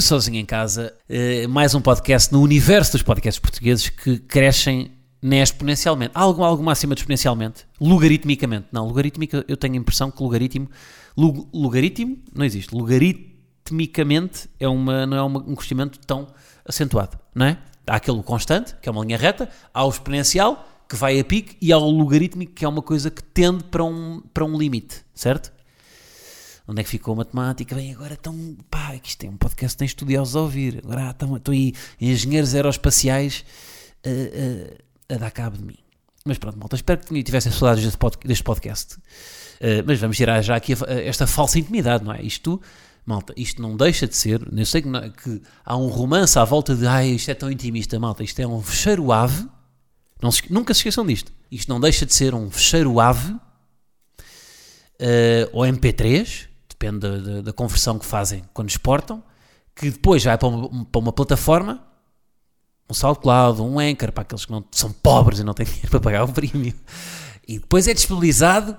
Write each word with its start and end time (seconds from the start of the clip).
Sozinho 0.00 0.38
em 0.38 0.44
Casa, 0.44 0.94
eh, 1.08 1.46
mais 1.46 1.74
um 1.74 1.80
podcast 1.80 2.32
no 2.32 2.40
universo 2.40 2.92
dos 2.92 3.02
podcasts 3.02 3.38
portugueses 3.38 3.88
que 3.88 4.18
crescem 4.18 4.90
né, 5.22 5.42
exponencialmente. 5.42 6.12
Algo, 6.14 6.44
algo 6.44 6.68
acima 6.68 6.94
de 6.94 7.00
exponencialmente? 7.00 7.64
Logaritmicamente. 7.80 8.66
Não, 8.70 8.86
logarítmica, 8.86 9.44
eu 9.48 9.56
tenho 9.56 9.74
a 9.74 9.76
impressão 9.78 10.10
que 10.10 10.22
logaritmo. 10.22 10.68
Log, 11.16 11.46
logaritmo 11.52 12.18
não 12.34 12.44
existe. 12.44 12.74
Logaritmicamente 12.74 14.50
é 14.60 14.68
uma, 14.68 15.06
não 15.06 15.16
é 15.16 15.22
uma, 15.22 15.40
um 15.40 15.54
crescimento 15.54 15.98
tão 16.06 16.28
acentuado, 16.66 17.18
não 17.34 17.46
é? 17.46 17.58
Há 17.86 17.96
aquele 17.96 18.22
constante, 18.22 18.74
que 18.82 18.88
é 18.88 18.92
uma 18.92 19.02
linha 19.02 19.16
reta, 19.16 19.48
há 19.72 19.84
o 19.84 19.88
exponencial, 19.88 20.68
que 20.88 20.96
vai 20.96 21.18
a 21.18 21.24
pique, 21.24 21.56
e 21.60 21.72
há 21.72 21.78
o 21.78 21.90
logarítmico, 21.90 22.52
que 22.52 22.64
é 22.64 22.68
uma 22.68 22.82
coisa 22.82 23.10
que 23.10 23.22
tende 23.22 23.64
para 23.64 23.82
um, 23.82 24.22
para 24.32 24.44
um 24.44 24.56
limite, 24.58 25.02
certo? 25.14 25.52
Onde 26.66 26.80
é 26.80 26.84
que 26.84 26.88
ficou 26.88 27.12
a 27.12 27.16
matemática? 27.18 27.74
Bem, 27.74 27.92
agora 27.92 28.14
estão. 28.14 28.56
Pá, 28.70 28.98
que 28.98 29.10
isto 29.10 29.24
é 29.24 29.28
um 29.28 29.36
podcast 29.36 29.76
tem 29.76 29.84
estudiosos 29.84 30.34
a 30.34 30.40
ouvir. 30.40 30.80
Agora 30.82 31.10
estão, 31.10 31.36
estão 31.36 31.52
aí 31.52 31.74
engenheiros 32.00 32.54
aeroespaciais 32.54 33.44
a, 34.02 35.12
a, 35.12 35.14
a, 35.14 35.18
dar 35.18 35.30
cabo 35.30 35.58
de 35.58 35.64
mim. 35.64 35.76
Mas 36.24 36.38
pronto, 36.38 36.58
malta, 36.58 36.74
espero 36.74 37.00
que 37.00 37.22
tivessem 37.22 37.52
saudades 37.52 37.84
deste, 37.84 37.98
pod, 37.98 38.16
deste 38.24 38.42
podcast. 38.42 38.94
Uh, 38.94 39.84
mas 39.86 40.00
vamos 40.00 40.16
tirar 40.16 40.40
já 40.40 40.56
aqui 40.56 40.72
esta 41.04 41.26
falsa 41.26 41.58
intimidade, 41.58 42.02
não 42.02 42.14
é? 42.14 42.22
Isto, 42.22 42.58
malta, 43.04 43.34
isto 43.36 43.60
não 43.60 43.76
deixa 43.76 44.06
de 44.06 44.16
ser. 44.16 44.40
Eu 44.50 44.64
sei 44.64 44.80
que, 44.80 44.88
não, 44.88 45.10
que 45.10 45.42
há 45.66 45.76
um 45.76 45.88
romance 45.88 46.38
à 46.38 46.44
volta 46.44 46.74
de. 46.74 46.86
Ai, 46.86 47.08
isto 47.08 47.30
é 47.30 47.34
tão 47.34 47.50
intimista, 47.50 48.00
malta. 48.00 48.24
Isto 48.24 48.40
é 48.40 48.46
um 48.46 48.62
fecheiro 48.62 49.12
ave. 49.12 49.46
Não 50.22 50.32
se, 50.32 50.50
nunca 50.50 50.72
se 50.72 50.78
esqueçam 50.78 51.04
disto. 51.04 51.30
Isto 51.50 51.68
não 51.68 51.78
deixa 51.78 52.06
de 52.06 52.14
ser 52.14 52.34
um 52.34 52.50
fecheiro 52.50 52.98
ave. 52.98 53.34
Uh, 54.94 55.50
ou 55.52 55.64
MP3 55.64 56.53
depende 56.84 56.98
da, 56.98 57.40
da, 57.40 57.52
conversão 57.52 57.98
que 57.98 58.04
fazem 58.04 58.44
quando 58.52 58.68
exportam, 58.68 59.22
que 59.74 59.90
depois 59.90 60.22
vai 60.22 60.36
para 60.36 60.48
uma, 60.48 60.84
para 60.84 60.98
uma 60.98 61.12
plataforma, 61.12 61.82
um 62.88 62.94
SoundCloud, 62.94 63.62
um 63.62 63.78
Anchor, 63.78 64.12
para 64.12 64.22
aqueles 64.22 64.44
que 64.44 64.52
não, 64.52 64.64
são 64.70 64.92
pobres 64.92 65.38
e 65.38 65.44
não 65.44 65.54
têm 65.54 65.64
dinheiro 65.66 65.90
para 65.90 66.00
pagar 66.00 66.24
o 66.24 66.32
premium, 66.32 66.74
e 67.46 67.58
depois 67.58 67.88
é 67.88 67.94
disponibilizado, 67.94 68.76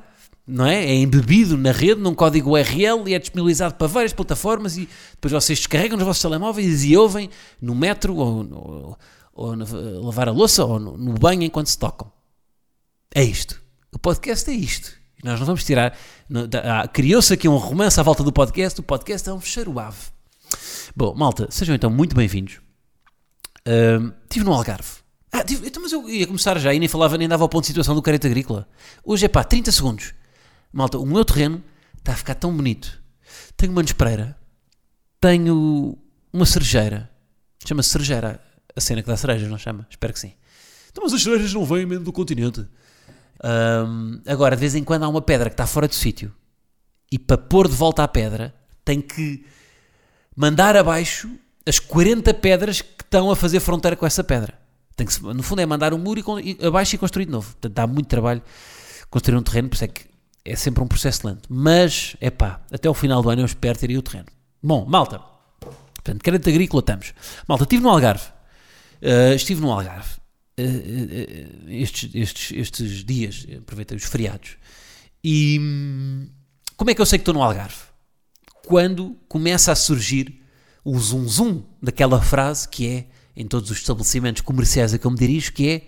não 0.47 0.65
é? 0.65 0.85
É 0.85 0.93
embebido 0.93 1.57
na 1.57 1.71
rede, 1.71 1.99
num 1.99 2.13
código 2.13 2.51
URL 2.51 3.07
e 3.07 3.15
é 3.15 3.19
disponibilizado 3.19 3.75
para 3.75 3.87
várias 3.87 4.13
plataformas 4.13 4.77
e 4.77 4.87
depois 5.11 5.31
vocês 5.31 5.57
descarregam 5.57 5.97
nos 5.97 6.05
vossos 6.05 6.21
telemóveis 6.21 6.83
e 6.83 6.95
ouvem 6.95 7.29
no 7.59 7.73
metro 7.73 8.15
ou, 8.15 8.47
ou, 8.51 8.97
ou 9.33 9.55
no, 9.55 10.05
lavar 10.05 10.29
a 10.29 10.31
louça 10.31 10.63
ou 10.63 10.79
no, 10.79 10.97
no 10.97 11.13
banho 11.13 11.41
enquanto 11.41 11.67
se 11.67 11.77
tocam. 11.79 12.11
É 13.13 13.23
isto. 13.23 13.59
O 13.91 13.97
podcast 13.97 14.47
é 14.49 14.53
isto. 14.53 15.04
Nós 15.25 15.39
não 15.39 15.47
vamos 15.47 15.63
tirar. 15.63 15.97
Ah, 16.63 16.87
criou-se 16.87 17.33
aqui 17.33 17.49
um 17.49 17.57
romance 17.57 17.99
à 17.99 18.03
volta 18.03 18.23
do 18.23 18.31
podcast. 18.31 18.79
O 18.79 18.83
podcast 18.83 19.27
é 19.27 19.33
um 19.33 19.39
fecheiro 19.41 19.79
ave. 19.79 19.97
Bom, 20.95 21.15
malta, 21.15 21.47
sejam 21.49 21.73
então 21.73 21.89
muito 21.89 22.15
bem-vindos. 22.15 22.59
Uh, 23.67 24.13
estive 24.21 24.45
no 24.45 24.53
Algarve. 24.53 24.87
Ah, 25.31 25.43
tive, 25.43 25.67
então, 25.67 25.81
mas 25.81 25.91
eu 25.91 26.07
ia 26.07 26.27
começar 26.27 26.59
já 26.59 26.71
e 26.75 26.79
nem 26.79 26.87
falava, 26.87 27.17
nem 27.17 27.27
dava 27.27 27.43
ao 27.43 27.49
ponto 27.49 27.63
de 27.63 27.67
situação 27.69 27.95
do 27.95 28.03
careta 28.03 28.27
agrícola. 28.27 28.69
Hoje 29.03 29.25
é 29.25 29.27
pá, 29.27 29.43
30 29.43 29.71
segundos. 29.71 30.13
Malta, 30.71 30.99
o 30.99 31.05
meu 31.07 31.25
terreno 31.25 31.63
está 31.97 32.13
a 32.13 32.15
ficar 32.15 32.35
tão 32.35 32.55
bonito. 32.55 33.01
Tenho 33.57 33.71
uma 33.71 33.81
nespreira. 33.81 34.37
Tenho 35.19 35.97
uma 36.31 36.45
cerejeira. 36.45 37.09
Chama-se 37.67 37.89
cerejeira. 37.89 38.39
A 38.75 38.79
cena 38.79 39.01
que 39.01 39.07
dá 39.07 39.17
cerejas, 39.17 39.49
não 39.49 39.57
chama? 39.57 39.87
Espero 39.89 40.13
que 40.13 40.19
sim. 40.19 40.33
Então, 40.91 41.03
mas 41.03 41.13
as 41.13 41.23
cerejas 41.23 41.51
não 41.51 41.65
vêm 41.65 41.83
mesmo 41.83 42.05
do 42.05 42.13
continente. 42.13 42.63
Um, 43.45 44.21
agora, 44.25 44.55
de 44.55 44.59
vez 44.59 44.73
em 44.73 44.83
quando 44.83 45.03
há 45.03 45.07
uma 45.07 45.21
pedra 45.21 45.51
que 45.51 45.53
está 45.53 45.67
fora 45.67 45.87
do 45.87 45.93
sítio 45.93 46.33
e 47.11 47.19
para 47.19 47.37
pôr 47.37 47.67
de 47.67 47.75
volta 47.75 48.03
a 48.03 48.07
pedra 48.07 48.55
tem 48.83 48.99
que 48.99 49.45
mandar 50.35 50.75
abaixo 50.75 51.29
as 51.63 51.77
40 51.77 52.33
pedras 52.33 52.81
que 52.81 53.03
estão 53.03 53.29
a 53.29 53.35
fazer 53.35 53.59
fronteira 53.59 53.95
com 53.95 54.05
essa 54.05 54.23
pedra. 54.23 54.57
Tem 54.95 55.05
que, 55.05 55.21
no 55.21 55.43
fundo, 55.43 55.61
é 55.61 55.65
mandar 55.65 55.93
um 55.93 55.97
muro 55.99 56.39
e, 56.39 56.57
e, 56.59 56.65
abaixo 56.65 56.95
e 56.95 56.97
construir 56.97 57.25
de 57.25 57.31
novo. 57.31 57.51
Portanto, 57.51 57.73
dá 57.73 57.85
muito 57.85 58.07
trabalho 58.07 58.41
construir 59.11 59.37
um 59.37 59.43
terreno, 59.43 59.69
por 59.69 59.75
isso 59.75 59.83
é 59.83 59.87
que 59.89 60.05
é 60.43 60.55
sempre 60.55 60.83
um 60.83 60.87
processo 60.87 61.27
lento. 61.27 61.47
Mas, 61.47 62.15
é 62.19 62.31
pá, 62.31 62.61
até 62.71 62.89
o 62.89 62.95
final 62.95 63.21
do 63.21 63.29
ano 63.29 63.43
eu 63.43 63.45
espero 63.45 63.77
ter 63.77 63.91
aí 63.91 63.97
o 63.97 64.01
terreno. 64.01 64.27
Bom, 64.61 64.85
malta, 64.85 65.21
portanto, 65.59 66.23
crédito 66.23 66.49
agrícola 66.49 66.79
estamos. 66.79 67.13
Malta, 67.47 67.63
estive 67.63 67.83
no 67.83 67.89
Algarve. 67.89 68.25
Uh, 69.01 69.35
estive 69.35 69.61
no 69.61 69.71
Algarve 69.71 70.24
uh, 70.59 71.69
estes, 71.69 72.13
estes, 72.13 72.51
estes 72.57 73.03
dias, 73.03 73.45
aproveitei 73.57 73.97
os 73.97 74.03
feriados. 74.03 74.57
E 75.23 75.57
hum, 75.59 76.29
como 76.77 76.91
é 76.91 76.95
que 76.95 77.01
eu 77.01 77.05
sei 77.05 77.17
que 77.17 77.21
estou 77.21 77.33
no 77.33 77.41
Algarve? 77.41 77.75
Quando 78.65 79.15
começa 79.27 79.71
a 79.71 79.75
surgir 79.75 80.41
o 80.83 80.99
zum 80.99 81.27
zum 81.27 81.63
daquela 81.81 82.21
frase 82.21 82.67
que 82.67 82.87
é 82.87 83.07
em 83.35 83.47
todos 83.47 83.69
os 83.69 83.77
estabelecimentos 83.77 84.41
comerciais 84.41 84.93
a 84.93 84.97
que 84.97 85.05
eu 85.05 85.11
me 85.11 85.17
dirijo, 85.17 85.51
que 85.51 85.67
é 85.67 85.87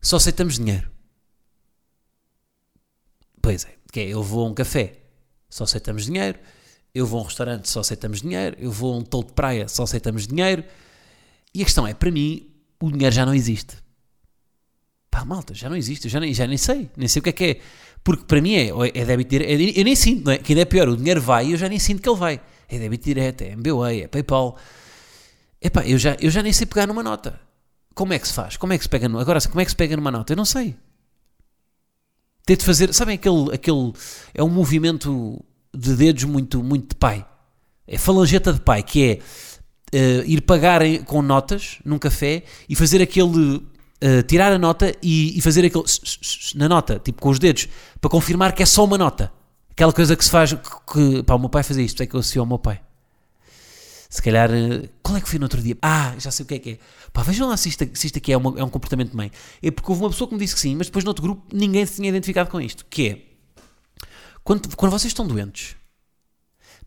só 0.00 0.16
aceitamos 0.16 0.56
dinheiro. 0.58 0.90
Pois 3.40 3.64
é, 3.64 3.74
que 3.92 4.00
é, 4.00 4.08
eu 4.08 4.22
vou 4.22 4.46
a 4.46 4.48
um 4.48 4.54
café, 4.54 5.00
só 5.48 5.64
aceitamos 5.64 6.06
dinheiro, 6.06 6.38
eu 6.94 7.06
vou 7.06 7.20
a 7.20 7.22
um 7.22 7.26
restaurante, 7.26 7.68
só 7.68 7.80
aceitamos 7.80 8.22
dinheiro, 8.22 8.56
eu 8.58 8.70
vou 8.70 8.94
a 8.94 8.96
um 8.98 9.02
tolo 9.02 9.24
de 9.24 9.32
praia, 9.32 9.68
só 9.68 9.82
aceitamos 9.82 10.26
dinheiro. 10.26 10.64
E 11.54 11.62
a 11.62 11.64
questão 11.64 11.86
é, 11.86 11.94
para 11.94 12.10
mim, 12.10 12.53
o 12.84 12.92
dinheiro 12.92 13.14
já 13.14 13.24
não 13.24 13.34
existe. 13.34 13.76
Pá, 15.10 15.24
malta, 15.24 15.54
já 15.54 15.68
não 15.68 15.76
existe, 15.76 16.06
eu 16.06 16.10
já 16.10 16.20
nem, 16.20 16.34
já 16.34 16.46
nem 16.46 16.58
sei, 16.58 16.90
nem 16.96 17.06
sei 17.06 17.20
o 17.20 17.22
que 17.22 17.30
é 17.30 17.32
que 17.32 17.44
é. 17.44 17.60
Porque 18.02 18.24
para 18.24 18.40
mim 18.40 18.54
é, 18.54 18.70
é 18.94 19.04
débito 19.04 19.30
direto, 19.30 19.48
é, 19.48 19.80
eu 19.80 19.84
nem 19.84 19.96
sinto, 19.96 20.24
não 20.24 20.32
é? 20.32 20.38
Que 20.38 20.52
ainda 20.52 20.62
é 20.62 20.64
pior, 20.64 20.88
o 20.88 20.96
dinheiro 20.96 21.20
vai 21.20 21.46
e 21.46 21.52
eu 21.52 21.56
já 21.56 21.68
nem 21.68 21.78
sinto 21.78 22.02
que 22.02 22.08
ele 22.08 22.18
vai. 22.18 22.40
É 22.68 22.78
débito 22.78 23.04
direto, 23.04 23.42
é 23.42 23.52
MBWay, 23.52 24.02
é 24.02 24.08
PayPal. 24.08 24.58
Epá, 25.60 25.86
eu 25.86 25.96
já, 25.96 26.16
eu 26.20 26.30
já 26.30 26.42
nem 26.42 26.52
sei 26.52 26.66
pegar 26.66 26.86
numa 26.86 27.02
nota. 27.02 27.40
Como 27.94 28.12
é 28.12 28.18
que 28.18 28.26
se 28.26 28.34
faz? 28.34 28.56
Como 28.56 28.72
é 28.72 28.76
que 28.76 28.84
se 28.84 28.88
pega 28.88 29.08
numa, 29.08 29.20
agora, 29.20 29.40
como 29.40 29.60
é 29.60 29.64
que 29.64 29.70
se 29.70 29.76
pega 29.76 29.96
numa 29.96 30.10
nota? 30.10 30.32
Eu 30.32 30.36
não 30.36 30.44
sei. 30.44 30.76
Ter 32.44 32.56
de 32.56 32.64
fazer, 32.64 32.92
sabem 32.92 33.14
aquele, 33.14 33.54
aquele, 33.54 33.92
é 34.34 34.42
um 34.42 34.50
movimento 34.50 35.42
de 35.72 35.96
dedos 35.96 36.24
muito, 36.24 36.62
muito 36.62 36.88
de 36.88 36.94
pai. 36.96 37.24
É 37.86 37.96
falangeta 37.96 38.52
de 38.52 38.60
pai, 38.60 38.82
que 38.82 39.02
é 39.04 39.18
uh, 39.94 40.24
ir 40.26 40.40
pagar 40.42 40.82
com 41.04 41.22
notas 41.22 41.78
num 41.84 41.98
café 41.98 42.42
e 42.68 42.74
fazer 42.74 43.00
aquele. 43.00 43.62
Uh, 44.02 44.22
tirar 44.26 44.52
a 44.52 44.58
nota 44.58 44.94
e, 45.02 45.38
e 45.38 45.40
fazer 45.40 45.64
aquele. 45.64 45.84
na 46.56 46.68
nota, 46.68 46.98
tipo 46.98 47.22
com 47.22 47.30
os 47.30 47.38
dedos, 47.38 47.68
para 48.00 48.10
confirmar 48.10 48.52
que 48.52 48.62
é 48.62 48.66
só 48.66 48.84
uma 48.84 48.98
nota. 48.98 49.32
Aquela 49.70 49.92
coisa 49.92 50.16
que 50.16 50.24
se 50.24 50.30
faz. 50.30 50.52
Que, 50.52 50.58
que, 50.92 51.22
pá, 51.22 51.34
o 51.34 51.38
meu 51.38 51.48
pai 51.48 51.62
fazia 51.62 51.82
isto, 51.82 52.02
é 52.02 52.06
que 52.06 52.14
eu 52.14 52.20
associo 52.20 52.42
ao 52.42 52.46
meu 52.46 52.58
pai. 52.58 52.80
Se 54.10 54.20
calhar. 54.20 54.50
Uh, 54.50 54.88
qual 55.02 55.16
é 55.16 55.20
que 55.20 55.28
foi 55.28 55.38
no 55.38 55.44
outro 55.44 55.62
dia? 55.62 55.76
Ah, 55.80 56.14
já 56.18 56.30
sei 56.30 56.44
o 56.44 56.46
que 56.46 56.54
é 56.54 56.58
que 56.58 56.70
é. 56.70 56.78
Pá, 57.12 57.22
vejam 57.22 57.48
lá 57.48 57.56
se 57.56 57.68
isto, 57.68 57.88
se 57.94 58.06
isto 58.06 58.18
aqui 58.18 58.32
é, 58.32 58.36
uma, 58.36 58.58
é 58.58 58.64
um 58.64 58.68
comportamento 58.68 59.10
de 59.10 59.16
mãe. 59.16 59.30
É 59.62 59.70
porque 59.70 59.90
houve 59.90 60.02
uma 60.02 60.10
pessoa 60.10 60.28
que 60.28 60.34
me 60.34 60.40
disse 60.40 60.54
que 60.54 60.60
sim, 60.60 60.74
mas 60.76 60.88
depois 60.88 61.04
no 61.04 61.10
outro 61.10 61.22
grupo 61.22 61.46
ninguém 61.52 61.86
se 61.86 61.96
tinha 61.96 62.08
identificado 62.08 62.50
com 62.50 62.60
isto. 62.60 62.84
Que 62.90 63.08
é. 63.08 63.18
Quando, 64.42 64.76
quando 64.76 64.92
vocês 64.92 65.10
estão 65.10 65.26
doentes. 65.26 65.76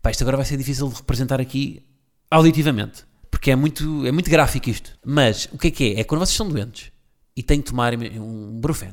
Pá, 0.00 0.10
isto 0.10 0.22
agora 0.22 0.36
vai 0.36 0.46
ser 0.46 0.56
difícil 0.56 0.88
de 0.88 0.94
representar 0.94 1.40
aqui 1.40 1.82
auditivamente, 2.30 3.04
porque 3.30 3.50
é 3.50 3.56
muito, 3.56 4.06
é 4.06 4.12
muito 4.12 4.30
gráfico 4.30 4.68
isto. 4.70 4.98
Mas 5.04 5.48
o 5.52 5.58
que 5.58 5.68
é 5.68 5.70
que 5.70 5.94
é? 5.94 6.00
É 6.00 6.04
quando 6.04 6.20
vocês 6.20 6.30
estão 6.30 6.48
doentes 6.48 6.92
e 7.36 7.42
têm 7.42 7.60
que 7.60 7.70
tomar 7.70 7.94
um 7.94 8.60
brufen 8.60 8.92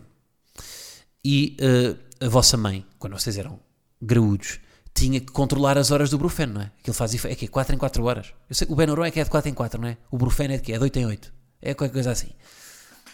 e 1.24 1.58
uh, 1.60 2.26
a 2.26 2.30
vossa 2.30 2.56
mãe, 2.56 2.86
quando 3.00 3.18
vocês 3.18 3.38
eram 3.38 3.60
graúdos, 4.02 4.60
tinha 4.94 5.20
que 5.20 5.32
controlar 5.32 5.78
as 5.78 5.92
horas 5.92 6.10
do 6.10 6.18
brufen, 6.18 6.46
não 6.46 6.62
é? 6.62 6.72
Aquilo 6.80 6.94
faz 6.94 7.26
é 7.26 7.36
que 7.36 7.46
é 7.46 7.48
4 7.48 7.76
em 7.76 7.78
4 7.78 8.04
horas. 8.06 8.28
Eu 8.50 8.56
sei 8.56 8.68
o 8.70 8.76
Benuron 8.76 9.04
é 9.04 9.12
que 9.12 9.20
é 9.20 9.24
de 9.24 9.30
4 9.30 9.50
em 9.50 9.54
4, 9.54 9.82
não 9.82 9.90
é? 9.90 9.98
O 10.10 10.18
brufen 10.18 10.46
é 10.54 10.58
de 10.58 10.64
que 10.64 10.72
é 10.72 10.78
de 10.78 10.84
8 10.84 11.00
em 11.00 11.06
8. 11.06 11.34
É 11.62 11.74
qualquer 11.74 11.94
coisa 11.94 12.12
assim. 12.12 12.30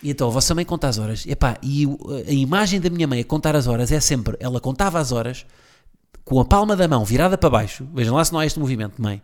E 0.03 0.11
então 0.11 0.27
a 0.27 0.31
vossa 0.31 0.53
mãe 0.53 0.65
conta 0.65 0.87
as 0.87 0.99
horas. 0.99 1.25
Epá, 1.25 1.57
e 1.63 1.87
a 2.27 2.31
imagem 2.31 2.79
da 2.79 2.89
minha 2.89 3.07
mãe 3.07 3.21
a 3.21 3.23
contar 3.23 3.55
as 3.55 3.65
horas 3.65 3.91
é 3.91 3.99
sempre, 3.99 4.35
ela 4.39 4.59
contava 4.59 4.99
as 4.99 5.11
horas 5.11 5.45
com 6.25 6.39
a 6.39 6.45
palma 6.45 6.75
da 6.75 6.87
mão 6.87 7.03
virada 7.05 7.37
para 7.37 7.49
baixo. 7.49 7.87
Vejam 7.93 8.15
lá 8.15 8.25
se 8.25 8.33
não 8.33 8.39
há 8.39 8.45
este 8.45 8.59
movimento, 8.59 9.01
mãe 9.01 9.21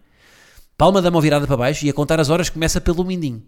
palma 0.77 1.01
da 1.01 1.09
mão 1.09 1.19
virada 1.19 1.47
para 1.47 1.57
baixo 1.57 1.85
e 1.85 1.89
a 1.89 1.93
contar 1.93 2.19
as 2.19 2.29
horas 2.29 2.49
começa 2.49 2.79
pelo 2.79 3.03
mindinho. 3.03 3.43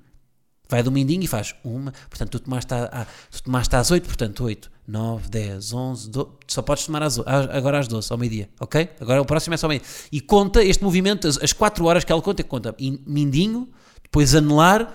Vai 0.68 0.84
do 0.84 0.92
mindinho 0.92 1.24
e 1.24 1.28
faz 1.28 1.56
uma, 1.64 1.92
portanto 2.10 2.30
tu 2.32 2.40
tomaste, 2.40 2.72
a, 2.74 2.84
a, 2.86 3.06
tu 3.32 3.44
tomaste 3.44 3.76
às 3.76 3.90
8, 3.90 4.06
portanto 4.06 4.44
8, 4.44 4.72
9, 4.88 5.28
10, 5.28 5.74
11, 5.74 6.10
12, 6.10 6.30
só 6.48 6.62
podes 6.62 6.86
tomar 6.86 7.02
às, 7.02 7.18
agora 7.18 7.80
às 7.80 7.88
12, 7.88 8.12
ao 8.12 8.18
meio-dia, 8.20 8.50
ok? 8.60 8.90
Agora 9.00 9.20
o 9.20 9.26
próximo 9.26 9.56
é 9.56 9.58
só 9.58 9.66
ao 9.66 9.70
meio 9.70 9.82
E 10.12 10.22
conta 10.22 10.64
este 10.64 10.84
movimento, 10.84 11.28
as, 11.28 11.40
as 11.40 11.54
4 11.54 11.84
horas 11.86 12.04
que 12.04 12.12
ela 12.12 12.22
conta, 12.22 12.44
conta 12.44 12.76
mindinho, 13.06 13.68
depois 14.04 14.36
anelar, 14.36 14.94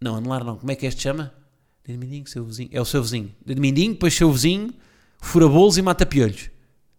não, 0.00 0.16
anelar 0.16 0.42
não, 0.42 0.56
como 0.56 0.72
é 0.72 0.74
que 0.74 0.86
este 0.86 1.02
chama? 1.02 1.32
Dedo 1.84 2.00
mindinho, 2.00 2.26
seu 2.26 2.44
vizinho, 2.44 2.68
é 2.72 2.80
o 2.80 2.84
seu 2.84 3.00
vizinho. 3.00 3.32
Dedo 3.44 3.60
mindinho, 3.60 3.92
depois 3.92 4.12
seu 4.12 4.32
vizinho, 4.32 4.74
fura 5.20 5.46
bolos 5.48 5.78
e 5.78 5.82
mata 5.82 6.04
piolhos. 6.04 6.50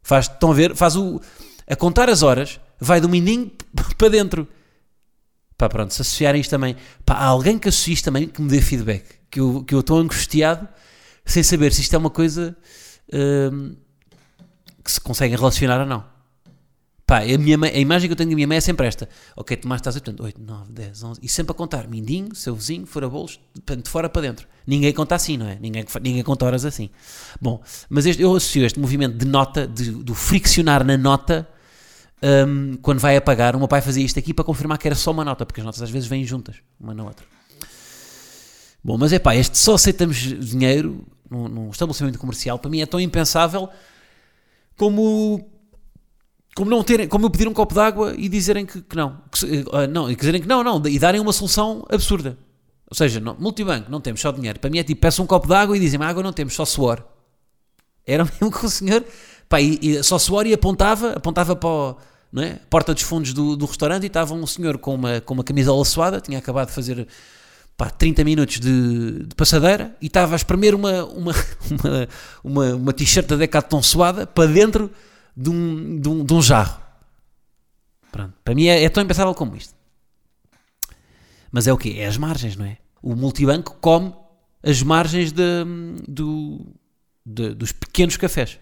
Faz, 0.01 0.27
estão 0.27 0.51
a 0.51 0.53
ver? 0.53 0.73
Faz 0.77 0.95
o, 0.95 1.19
a 1.67 1.75
contar 1.75 2.09
as 2.09 2.23
horas, 2.23 2.57
vai 2.79 3.01
do 3.01 3.09
mindinho 3.09 3.51
para 3.97 4.07
dentro. 4.07 4.47
Pá, 5.57 5.67
pronto, 5.67 5.93
se 5.93 6.01
associarem 6.01 6.39
isto 6.39 6.51
também, 6.51 6.75
pá, 7.03 7.15
há 7.15 7.25
alguém 7.25 7.57
que 7.57 7.67
associe 7.67 7.93
isto 7.93 8.05
também 8.05 8.27
que 8.27 8.41
me 8.41 8.47
dê 8.47 8.61
feedback, 8.61 9.03
que 9.31 9.39
eu, 9.39 9.63
que 9.63 9.73
eu 9.73 9.79
estou 9.79 9.97
angustiado 9.97 10.67
sem 11.25 11.41
saber 11.41 11.73
se 11.73 11.81
isto 11.81 11.93
é 11.95 11.97
uma 11.97 12.11
coisa 12.11 12.55
hum, 13.51 13.75
que 14.83 14.91
se 14.91 15.01
conseguem 15.01 15.35
relacionar 15.35 15.79
ou 15.81 15.85
não. 15.85 16.17
Pá, 17.07 17.21
a, 17.21 17.37
minha, 17.37 17.57
a 17.57 17.79
imagem 17.79 18.09
que 18.09 18.11
eu 18.11 18.17
tenho 18.17 18.29
da 18.29 18.35
minha 18.35 18.47
mãe 18.47 18.57
é 18.57 18.61
sempre 18.61 18.85
esta. 18.85 19.07
Ok, 19.33 19.55
Tomás, 19.55 19.79
estás 19.79 19.95
a 19.95 19.99
8, 19.99 20.21
8, 20.21 20.41
9, 20.41 20.71
10, 20.73 21.03
11, 21.03 21.19
e 21.23 21.29
sempre 21.29 21.51
a 21.51 21.55
contar. 21.55 21.87
Mindinho, 21.87 22.35
seu 22.35 22.53
vizinho, 22.53 22.85
fora 22.85 23.07
bolos, 23.07 23.39
de 23.55 23.89
fora 23.89 24.09
para 24.09 24.23
dentro. 24.23 24.45
Ninguém 24.65 24.91
conta 24.93 25.15
assim, 25.15 25.37
não 25.37 25.47
é? 25.47 25.57
Ninguém, 25.59 25.85
ninguém 26.01 26.21
conta 26.21 26.45
horas 26.45 26.65
assim. 26.65 26.89
Bom, 27.39 27.63
mas 27.89 28.05
este, 28.05 28.21
eu 28.21 28.35
associo 28.35 28.65
este 28.65 28.77
movimento 28.77 29.17
de 29.17 29.25
nota, 29.25 29.65
de, 29.65 29.89
do 29.89 30.13
friccionar 30.13 30.83
na 30.83 30.97
nota, 30.97 31.47
um, 32.21 32.77
quando 32.81 32.99
vai 32.99 33.15
apagar, 33.15 33.55
o 33.55 33.59
meu 33.59 33.67
pai 33.67 33.81
fazia 33.81 34.03
isto 34.03 34.17
aqui 34.17 34.33
para 34.33 34.43
confirmar 34.43 34.77
que 34.77 34.87
era 34.87 34.95
só 34.95 35.11
uma 35.11 35.23
nota, 35.23 35.45
porque 35.45 35.61
as 35.61 35.65
notas 35.65 35.81
às 35.81 35.89
vezes 35.89 36.07
vêm 36.07 36.23
juntas, 36.23 36.57
uma 36.79 36.93
na 36.93 37.03
outra. 37.03 37.25
Bom, 38.83 38.97
mas 38.97 39.11
é 39.13 39.19
pá, 39.19 39.35
este 39.35 39.57
só 39.57 39.75
aceitamos 39.75 40.17
dinheiro 40.17 41.05
num, 41.29 41.47
num 41.47 41.69
estabelecimento 41.69 42.17
comercial, 42.17 42.57
para 42.57 42.69
mim 42.69 42.81
é 42.81 42.85
tão 42.85 42.99
impensável 42.99 43.69
como 44.75 45.45
como 46.55 46.71
não 46.71 46.83
terem, 46.83 47.07
como 47.07 47.27
eu 47.27 47.29
pedir 47.29 47.47
um 47.47 47.53
copo 47.53 47.75
de 47.75 47.79
água 47.79 48.15
e 48.17 48.27
dizerem 48.27 48.65
que, 48.65 48.81
que 48.81 48.95
não, 48.95 49.21
que, 49.31 49.45
uh, 49.45 49.87
não, 49.87 50.09
e 50.09 50.15
dizerem 50.15 50.41
que 50.41 50.47
não, 50.47 50.63
não, 50.63 50.81
e 50.87 50.97
darem 50.97 51.21
uma 51.21 51.31
solução 51.31 51.85
absurda. 51.87 52.35
Ou 52.89 52.95
seja, 52.95 53.19
não, 53.19 53.35
multibanco, 53.37 53.91
não 53.91 54.01
temos 54.01 54.21
só 54.21 54.31
dinheiro. 54.31 54.59
Para 54.59 54.69
mim 54.71 54.79
é 54.79 54.83
tipo, 54.83 54.99
peço 54.99 55.21
um 55.21 55.27
copo 55.27 55.45
de 55.45 55.53
água 55.53 55.77
e 55.77 55.79
dizem 55.79 56.01
água 56.01 56.23
não 56.23 56.33
temos, 56.33 56.55
só 56.55 56.65
suor. 56.65 57.05
Era 58.07 58.23
mesmo 58.41 58.49
que 58.49 58.65
o 58.65 58.69
senhor 58.69 59.05
Pá, 59.49 59.61
e, 59.61 59.79
e 59.81 60.03
só 60.03 60.17
suor 60.17 60.45
e 60.45 60.53
apontava, 60.53 61.13
apontava 61.13 61.55
para 61.55 61.69
a 61.69 61.95
não 62.31 62.43
é? 62.43 62.59
porta 62.69 62.93
dos 62.93 63.03
fundos 63.03 63.33
do, 63.33 63.55
do 63.55 63.65
restaurante 63.65 64.03
e 64.03 64.07
estava 64.07 64.33
um 64.33 64.45
senhor 64.45 64.77
com 64.77 64.95
uma, 64.95 65.21
com 65.21 65.33
uma 65.33 65.43
camisola 65.43 65.83
suada, 65.85 66.19
tinha 66.19 66.37
acabado 66.37 66.67
de 66.67 66.73
fazer 66.73 67.07
pá, 67.77 67.89
30 67.89 68.23
minutos 68.23 68.59
de, 68.59 69.23
de 69.23 69.35
passadeira 69.35 69.95
e 70.01 70.07
estava 70.07 70.35
a 70.35 70.37
espremer 70.37 70.75
uma, 70.75 71.05
uma, 71.05 71.31
uma, 71.71 72.07
uma, 72.43 72.75
uma 72.75 72.93
t-shirt 72.93 73.27
da 73.27 73.35
Decathlon 73.35 73.81
suada 73.81 74.27
para 74.27 74.49
dentro 74.49 74.91
de 75.35 75.49
um, 75.49 75.99
de 75.99 76.09
um, 76.09 76.25
de 76.25 76.33
um 76.33 76.41
jarro. 76.41 76.81
Pronto. 78.11 78.33
Para 78.43 78.55
mim 78.55 78.67
é, 78.67 78.83
é 78.83 78.89
tão 78.89 79.03
impensável 79.03 79.33
como 79.33 79.55
isto. 79.55 79.73
Mas 81.51 81.67
é 81.67 81.73
o 81.73 81.77
quê? 81.77 81.95
É 81.97 82.07
as 82.07 82.17
margens, 82.17 82.55
não 82.55 82.65
é? 82.65 82.77
O 83.01 83.15
multibanco 83.15 83.77
come 83.79 84.13
as 84.63 84.81
margens 84.81 85.31
de, 85.31 85.63
do, 86.07 86.65
de, 87.25 87.53
dos 87.53 87.71
pequenos 87.71 88.17
cafés. 88.17 88.59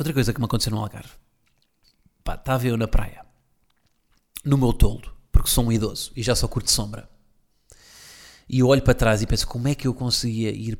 Outra 0.00 0.14
coisa 0.14 0.32
que 0.32 0.40
me 0.40 0.46
aconteceu 0.46 0.72
no 0.72 0.78
Algarve. 0.78 1.10
Pá, 2.24 2.34
estava 2.34 2.66
eu 2.66 2.74
na 2.74 2.88
praia. 2.88 3.22
No 4.42 4.56
meu 4.56 4.72
toldo. 4.72 5.12
Porque 5.30 5.50
sou 5.50 5.66
um 5.66 5.70
idoso 5.70 6.10
e 6.16 6.22
já 6.22 6.34
só 6.34 6.48
curto 6.48 6.70
sombra. 6.70 7.06
E 8.48 8.60
eu 8.60 8.68
olho 8.68 8.80
para 8.80 8.94
trás 8.94 9.20
e 9.20 9.26
penso 9.26 9.46
como 9.46 9.68
é 9.68 9.74
que 9.74 9.86
eu 9.86 9.92
conseguia 9.92 10.50
ir 10.52 10.78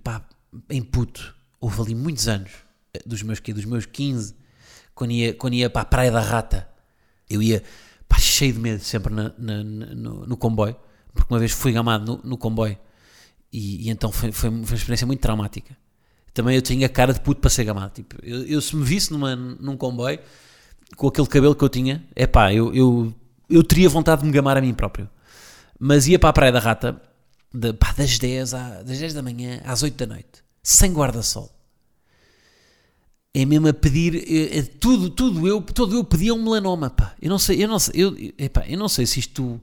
em 0.71 0.81
puto. 0.81 1.35
Houve 1.61 1.83
ali 1.83 1.95
muitos 1.95 2.29
anos. 2.29 2.51
Eh, 2.95 3.03
dos 3.05 3.23
meus, 3.23 3.41
dos 3.41 3.67
meus 3.67 3.85
15. 3.85 4.35
Quando 4.95 5.11
ia, 5.11 5.35
quando 5.35 5.53
ia 5.53 5.69
para 5.69 5.83
a 5.83 5.85
Praia 5.85 6.11
da 6.11 6.23
Rata. 6.23 6.67
Eu 7.29 7.43
ia 7.43 7.63
pá, 8.09 8.19
cheio 8.19 8.55
de 8.55 8.59
medo 8.59 8.83
sempre 8.83 9.13
na, 9.13 9.35
na, 9.37 9.63
no, 9.63 10.27
no, 10.27 10.37
comboio. 10.39 10.75
Porque 11.13 11.31
uma 11.31 11.39
vez 11.39 11.53
fui 11.53 11.73
gamado 11.73 12.07
no, 12.07 12.31
no 12.31 12.39
comboio. 12.39 12.79
E, 13.53 13.87
e 13.87 13.91
então 13.91 14.11
foi, 14.11 14.33
foi 14.33 14.49
uma 14.49 14.63
experiência 14.63 15.07
muito 15.07 15.21
traumática 15.21 15.77
também 16.33 16.55
eu 16.55 16.63
tinha 16.63 16.89
cara 16.89 17.13
de 17.13 17.21
puto 17.21 17.41
para 17.41 17.51
ser 17.51 17.65
gamado. 17.65 17.93
Tipo, 17.95 18.17
eu, 18.23 18.43
eu, 18.45 18.61
se 18.61 18.75
me 18.77 18.85
visse 18.85 19.13
numa, 19.13 19.35
num 19.35 19.77
comboio 19.77 20.19
com 20.97 21.09
aquele 21.09 21.27
cabelo 21.27 21.55
que 21.55 21.65
eu 21.65 21.69
tinha, 21.69 22.05
é 22.15 22.27
pá, 22.27 22.53
eu, 22.53 22.75
eu, 22.75 23.15
eu 23.49 23.63
teria 23.63 23.89
vontade 23.89 24.23
de 24.23 24.27
me 24.27 24.33
gamar 24.33 24.57
a 24.57 24.61
mim 24.61 24.75
próprio. 24.75 25.09
Mas 25.79 26.07
ia 26.07 26.19
para 26.19 26.31
a 26.31 26.33
Praia 26.33 26.53
da 26.53 26.61
Rata 26.61 27.01
de, 27.53 27.73
pá, 27.73 27.93
das, 27.93 28.19
10 28.19 28.55
à, 28.55 28.83
das 28.83 28.99
10 28.99 29.15
da 29.15 29.23
manhã 29.23 29.61
às 29.65 29.83
8 29.83 29.97
da 29.97 30.07
noite, 30.07 30.45
sem 30.63 30.93
guarda-sol. 30.93 31.51
É 33.33 33.45
mesmo 33.45 33.69
a 33.69 33.73
pedir 33.73 34.17
é, 34.17 34.59
é, 34.59 34.63
tudo, 34.63 35.09
tudo 35.09 35.47
eu, 35.47 35.63
todo 35.63 35.95
eu 35.95 36.03
pedia 36.03 36.35
um 36.35 36.43
melanoma, 36.43 36.91
pá. 36.91 37.15
Eu 37.23 37.31
não 37.31 37.39
sei, 37.39 37.63
eu 37.63 37.69
não 37.69 37.79
sei, 37.79 37.95
eu, 38.03 38.17
epá, 38.37 38.67
eu 38.69 38.79
não 38.79 38.89
sei 38.89 39.07
se 39.07 39.21
isto 39.21 39.61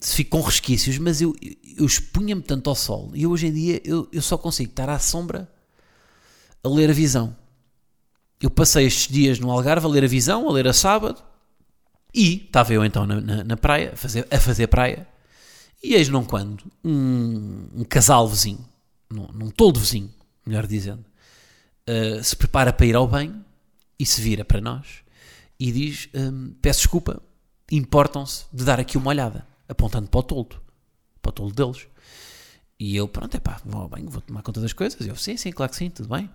se 0.00 0.14
fico 0.14 0.38
com 0.38 0.40
resquícios, 0.42 0.96
mas 0.98 1.20
eu, 1.20 1.34
eu 1.76 1.84
expunha-me 1.84 2.42
tanto 2.42 2.70
ao 2.70 2.76
sol 2.76 3.10
e 3.14 3.26
hoje 3.26 3.48
em 3.48 3.52
dia 3.52 3.80
eu, 3.84 4.08
eu 4.12 4.22
só 4.22 4.38
consigo 4.38 4.70
estar 4.70 4.88
à 4.88 4.98
sombra 4.98 5.50
a 6.62 6.68
ler 6.68 6.90
a 6.90 6.92
visão. 6.92 7.36
Eu 8.40 8.50
passei 8.50 8.86
estes 8.86 9.12
dias 9.12 9.38
no 9.38 9.50
Algarve 9.50 9.86
a 9.86 9.88
ler 9.88 10.04
a 10.04 10.08
visão, 10.08 10.48
a 10.48 10.52
ler 10.52 10.68
a 10.68 10.72
sábado, 10.72 11.22
e 12.14 12.44
estava 12.46 12.72
eu 12.72 12.84
então 12.84 13.06
na, 13.06 13.20
na, 13.20 13.44
na 13.44 13.56
praia, 13.56 13.92
a 13.92 13.96
fazer, 13.96 14.26
a 14.30 14.38
fazer 14.38 14.66
praia, 14.68 15.06
e 15.82 15.94
eis 15.94 16.08
não 16.08 16.24
quando 16.24 16.64
um, 16.84 17.68
um 17.74 17.84
casal 17.84 18.28
vizinho, 18.28 18.64
num, 19.10 19.26
num 19.32 19.50
toldo 19.50 19.80
vizinho, 19.80 20.12
melhor 20.46 20.66
dizendo, 20.66 21.04
uh, 21.88 22.22
se 22.22 22.36
prepara 22.36 22.72
para 22.72 22.86
ir 22.86 22.96
ao 22.96 23.06
banho 23.06 23.44
e 23.98 24.06
se 24.06 24.20
vira 24.20 24.44
para 24.44 24.60
nós 24.60 25.02
e 25.58 25.72
diz: 25.72 26.08
um, 26.14 26.54
Peço 26.62 26.80
desculpa, 26.80 27.22
importam-se 27.70 28.44
de 28.52 28.64
dar 28.64 28.80
aqui 28.80 28.96
uma 28.96 29.10
olhada, 29.10 29.46
apontando 29.68 30.08
para 30.08 30.20
o 30.20 30.22
toldo, 30.22 30.60
para 31.20 31.30
o 31.30 31.32
toldo 31.32 31.54
deles. 31.54 31.86
E 32.80 32.96
eu, 32.96 33.08
pronto, 33.08 33.36
é 33.36 33.40
pá, 33.40 33.60
vou 33.64 33.82
ao 33.82 33.88
banho, 33.88 34.08
vou 34.08 34.20
tomar 34.20 34.42
conta 34.42 34.60
das 34.60 34.72
coisas. 34.72 35.04
E 35.04 35.08
eu, 35.08 35.16
sim, 35.16 35.36
sim, 35.36 35.50
claro 35.50 35.70
que 35.70 35.76
sim, 35.76 35.90
tudo 35.90 36.08
bem 36.08 36.30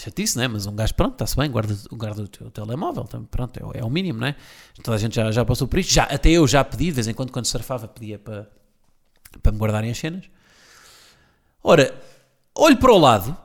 chatice, 0.00 0.38
né? 0.38 0.48
Mas 0.48 0.66
um 0.66 0.74
gajo, 0.74 0.94
pronto, 0.94 1.12
está-se 1.12 1.36
bem, 1.36 1.50
guarda, 1.50 1.76
guarda 1.92 2.22
o 2.22 2.28
teu 2.28 2.50
telemóvel, 2.50 3.04
pronto, 3.30 3.58
é, 3.58 3.78
é, 3.78 3.84
o 3.84 3.90
mínimo, 3.90 4.20
né? 4.20 4.36
Toda 4.82 4.96
a 4.96 4.98
gente 4.98 5.16
já, 5.16 5.30
já 5.30 5.44
passou 5.44 5.66
por 5.66 5.78
isto, 5.78 5.92
já, 5.92 6.04
até 6.04 6.30
eu 6.30 6.46
já 6.46 6.64
pedi, 6.64 6.86
de 6.86 6.92
vez 6.92 7.08
em 7.08 7.14
quando, 7.14 7.32
quando 7.32 7.46
surfava, 7.46 7.88
pedia 7.88 8.18
para, 8.18 8.50
para 9.42 9.52
me 9.52 9.58
guardarem 9.58 9.90
as 9.90 9.98
cenas. 9.98 10.24
Ora, 11.62 12.00
olho 12.54 12.76
para 12.76 12.92
o 12.92 12.98
lado, 12.98 13.36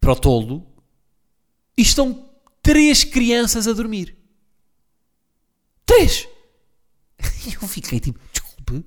para 0.00 0.12
o 0.12 0.16
toldo, 0.16 0.66
e 1.76 1.82
estão 1.82 2.30
três 2.62 3.04
crianças 3.04 3.68
a 3.68 3.72
dormir. 3.72 4.16
Três! 5.86 6.26
E 7.46 7.54
eu 7.54 7.68
fiquei 7.68 8.00
tipo, 8.00 8.18
desculpe, 8.32 8.86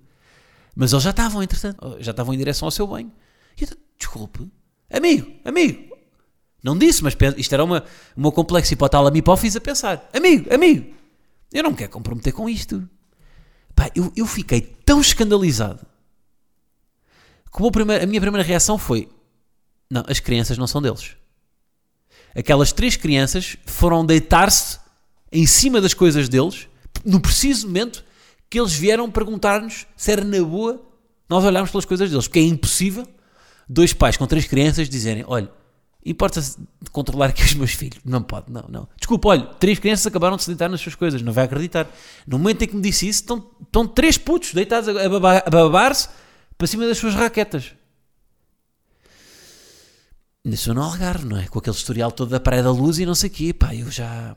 mas 0.75 0.91
eles 0.91 1.03
já 1.03 1.11
estavam, 1.11 1.43
entretanto, 1.43 1.97
já 1.99 2.09
estavam 2.09 2.33
em 2.33 2.37
direção 2.37 2.67
ao 2.67 2.71
seu 2.71 2.87
banho. 2.87 3.11
E 3.59 3.63
eu, 3.63 3.69
desculpe, 3.97 4.51
amigo, 4.91 5.31
amigo, 5.45 5.96
não 6.67 6.77
disse, 6.77 7.01
mas 7.01 7.15
isto 7.37 7.53
era 7.53 7.63
uma, 7.63 7.83
uma 8.15 8.29
complexo 8.29 8.73
hipotálamo 8.73 9.15
hipófise 9.15 9.57
a 9.57 9.61
pensar. 9.61 10.09
Amigo, 10.13 10.53
amigo, 10.53 10.93
eu 11.53 11.63
não 11.63 11.71
me 11.71 11.77
quero 11.77 11.89
comprometer 11.89 12.33
com 12.33 12.49
isto. 12.49 12.87
Pá, 13.73 13.89
eu, 13.95 14.11
eu 14.17 14.25
fiquei 14.25 14.59
tão 14.59 14.99
escandalizado. 14.99 15.85
Primeira, 17.71 18.03
a 18.03 18.07
minha 18.07 18.19
primeira 18.19 18.45
reação 18.45 18.77
foi: 18.77 19.07
não, 19.89 20.03
as 20.07 20.19
crianças 20.19 20.57
não 20.57 20.67
são 20.67 20.81
deles. 20.81 21.15
Aquelas 22.35 22.73
três 22.73 22.97
crianças 22.97 23.55
foram 23.65 24.05
deitar-se 24.05 24.77
em 25.31 25.47
cima 25.47 25.79
das 25.79 25.93
coisas 25.93 26.27
deles, 26.27 26.67
no 27.05 27.19
preciso 27.19 27.65
momento 27.67 28.03
que 28.49 28.59
eles 28.59 28.73
vieram 28.73 29.09
perguntar-nos 29.09 29.87
se 29.95 30.11
era 30.11 30.23
na 30.23 30.43
boa 30.43 30.83
nós 31.29 31.43
olharmos 31.43 31.71
pelas 31.71 31.85
coisas 31.85 32.09
deles. 32.09 32.27
Porque 32.27 32.39
é 32.39 32.43
impossível 32.43 33.07
dois 33.67 33.93
pais 33.93 34.17
com 34.17 34.27
três 34.27 34.45
crianças 34.45 34.89
dizerem: 34.89 35.23
olha 35.25 35.49
Importa-se 36.09 36.57
de 36.57 36.89
controlar 36.89 37.27
aqui 37.27 37.43
os 37.43 37.53
meus 37.53 37.71
filhos. 37.71 37.99
Não 38.05 38.23
pode, 38.23 38.49
não, 38.49 38.63
não. 38.69 38.87
Desculpa, 38.95 39.27
olha, 39.27 39.45
três 39.59 39.77
crianças 39.77 40.07
acabaram 40.07 40.37
de 40.37 40.43
se 40.43 40.49
deitar 40.49 40.69
nas 40.69 40.79
suas 40.79 40.95
coisas, 40.95 41.21
não 41.21 41.33
vai 41.33 41.43
acreditar. 41.43 41.85
No 42.25 42.37
momento 42.39 42.61
em 42.61 42.67
que 42.67 42.75
me 42.77 42.81
disse 42.81 43.09
isso, 43.09 43.19
estão, 43.23 43.45
estão 43.61 43.85
três 43.85 44.17
putos 44.17 44.53
deitados 44.53 44.87
a, 44.87 45.05
a 45.05 45.49
babar-se 45.49 46.07
para 46.57 46.65
cima 46.65 46.87
das 46.87 46.97
suas 46.97 47.13
raquetas. 47.13 47.73
Isso 50.45 50.73
no 50.73 50.81
Algarve, 50.81 51.25
não 51.25 51.37
é? 51.37 51.45
Com 51.47 51.59
aquele 51.59 51.75
historial 51.75 52.09
todo 52.09 52.29
da 52.29 52.39
Praia 52.39 52.63
da 52.63 52.71
Luz 52.71 52.99
e 52.99 53.05
não 53.05 53.13
sei 53.13 53.29
o 53.29 53.33
quê. 53.33 53.53
Pá, 53.53 53.75
eu 53.75 53.91
já... 53.91 54.33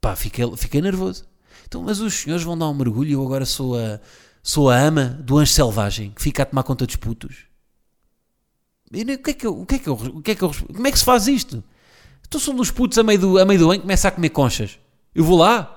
Pá, 0.00 0.16
fiquei, 0.16 0.50
fiquei 0.56 0.80
nervoso. 0.80 1.26
Então, 1.66 1.82
mas 1.82 2.00
os 2.00 2.14
senhores 2.14 2.42
vão 2.42 2.56
dar 2.56 2.70
um 2.70 2.74
mergulho 2.74 3.10
e 3.10 3.12
eu 3.12 3.22
agora 3.22 3.44
sou 3.44 3.78
a, 3.78 4.00
sou 4.42 4.70
a 4.70 4.78
ama 4.78 5.04
do 5.04 5.36
anjo 5.36 5.52
selvagem 5.52 6.10
que 6.12 6.22
fica 6.22 6.42
a 6.42 6.46
tomar 6.46 6.62
conta 6.62 6.86
dos 6.86 6.96
putos. 6.96 7.47
O 8.90 9.18
que 9.18 9.30
é 9.30 9.34
que 9.34 9.46
o 9.46 9.66
que 9.66 9.74
é 9.74 9.78
que 9.78 9.90
o 9.90 9.94
é 9.94 10.34
como 10.34 10.86
é 10.86 10.92
que 10.92 10.98
se 10.98 11.04
faz 11.04 11.28
isto? 11.28 11.62
Então 12.26 12.40
são 12.40 12.54
dos 12.54 12.70
putos 12.70 12.98
a 12.98 13.02
meio 13.02 13.18
do, 13.18 13.38
a 13.38 13.44
meio 13.44 13.60
do 13.60 13.68
banho 13.68 13.80
começa 13.80 14.08
a 14.08 14.10
comer 14.10 14.30
conchas. 14.30 14.78
Eu 15.14 15.24
vou 15.24 15.38
lá. 15.38 15.74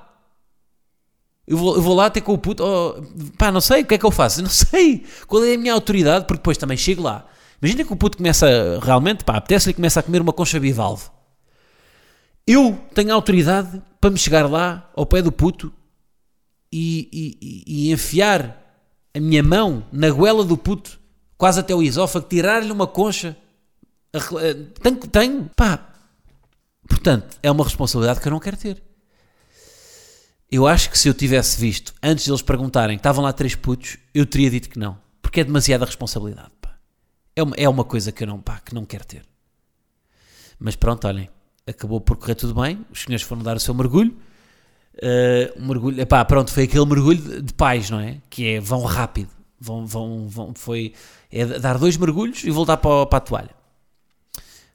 Eu 1.47 1.57
vou, 1.57 1.75
eu 1.75 1.81
vou 1.81 1.95
lá 1.95 2.09
ter 2.09 2.21
com 2.21 2.33
o 2.33 2.37
puto, 2.37 2.63
oh, 2.63 3.01
pá, 3.37 3.51
não 3.51 3.59
sei, 3.59 3.81
o 3.81 3.85
que 3.85 3.95
é 3.95 3.97
que 3.97 4.05
eu 4.05 4.11
faço? 4.11 4.39
Não 4.43 4.49
sei 4.49 5.03
qual 5.27 5.43
é 5.43 5.55
a 5.55 5.57
minha 5.57 5.73
autoridade, 5.73 6.25
porque 6.25 6.37
depois 6.37 6.57
também 6.57 6.77
chego 6.77 7.01
lá. 7.01 7.25
Imagina 7.61 7.83
que 7.83 7.91
o 7.91 7.95
puto 7.95 8.17
começa, 8.17 8.79
realmente, 8.81 9.25
pá, 9.25 9.35
apetece-lhe 9.37 9.73
começa 9.73 9.99
a 9.99 10.03
comer 10.03 10.21
uma 10.21 10.31
concha 10.31 10.59
bivalve. 10.59 11.09
Eu 12.47 12.79
tenho 12.93 13.13
autoridade 13.13 13.81
para 13.99 14.11
me 14.11 14.17
chegar 14.17 14.49
lá, 14.49 14.89
ao 14.95 15.05
pé 15.05 15.21
do 15.21 15.31
puto, 15.31 15.73
e, 16.71 17.09
e, 17.11 17.63
e 17.67 17.91
enfiar 17.91 18.57
a 19.13 19.19
minha 19.19 19.43
mão 19.43 19.83
na 19.91 20.09
goela 20.09 20.45
do 20.45 20.55
puto, 20.55 21.00
quase 21.41 21.59
até 21.59 21.73
o 21.73 21.81
esófago, 21.81 22.27
tirar-lhe 22.27 22.71
uma 22.71 22.85
concha. 22.85 23.35
Tenho, 24.79 24.97
tenho, 25.07 25.49
pá. 25.55 25.89
Portanto, 26.87 27.35
é 27.41 27.49
uma 27.49 27.63
responsabilidade 27.63 28.21
que 28.21 28.27
eu 28.27 28.31
não 28.31 28.39
quero 28.39 28.57
ter. 28.57 28.79
Eu 30.51 30.67
acho 30.67 30.91
que 30.91 30.99
se 30.99 31.09
eu 31.09 31.15
tivesse 31.15 31.59
visto, 31.59 31.95
antes 32.03 32.25
de 32.25 32.29
eles 32.29 32.43
perguntarem, 32.43 32.95
estavam 32.95 33.23
lá 33.23 33.33
três 33.33 33.55
putos, 33.55 33.97
eu 34.13 34.23
teria 34.27 34.51
dito 34.51 34.69
que 34.69 34.77
não. 34.77 34.99
Porque 35.19 35.41
é 35.41 35.43
demasiada 35.43 35.83
responsabilidade, 35.83 36.51
pá. 36.61 36.77
É 37.35 37.41
uma, 37.41 37.55
é 37.55 37.67
uma 37.67 37.83
coisa 37.83 38.11
que 38.11 38.21
eu 38.21 38.27
não, 38.27 38.39
pá, 38.39 38.61
que 38.63 38.75
não 38.75 38.85
quero 38.85 39.03
ter. 39.03 39.25
Mas 40.59 40.75
pronto, 40.75 41.07
olhem, 41.07 41.27
acabou 41.65 41.99
por 41.99 42.17
correr 42.17 42.35
tudo 42.35 42.53
bem, 42.61 42.85
os 42.91 43.01
senhores 43.01 43.23
foram 43.23 43.41
dar 43.41 43.57
o 43.57 43.59
seu 43.59 43.73
mergulho, 43.73 44.15
uh, 44.97 45.59
um 45.59 45.69
mergulho, 45.69 46.01
epá, 46.01 46.23
pronto, 46.23 46.53
foi 46.53 46.65
aquele 46.65 46.85
mergulho 46.85 47.41
de 47.41 47.53
paz, 47.55 47.89
não 47.89 47.99
é? 47.99 48.21
Que 48.29 48.47
é, 48.47 48.59
vão 48.59 48.83
rápido, 48.83 49.40
vão, 49.61 49.85
vão, 49.85 50.27
vão, 50.27 50.53
foi, 50.55 50.93
é 51.31 51.45
dar 51.45 51.77
dois 51.77 51.95
mergulhos 51.95 52.43
e 52.43 52.49
voltar 52.49 52.77
para, 52.77 53.05
para 53.05 53.17
a 53.17 53.21
toalha. 53.21 53.55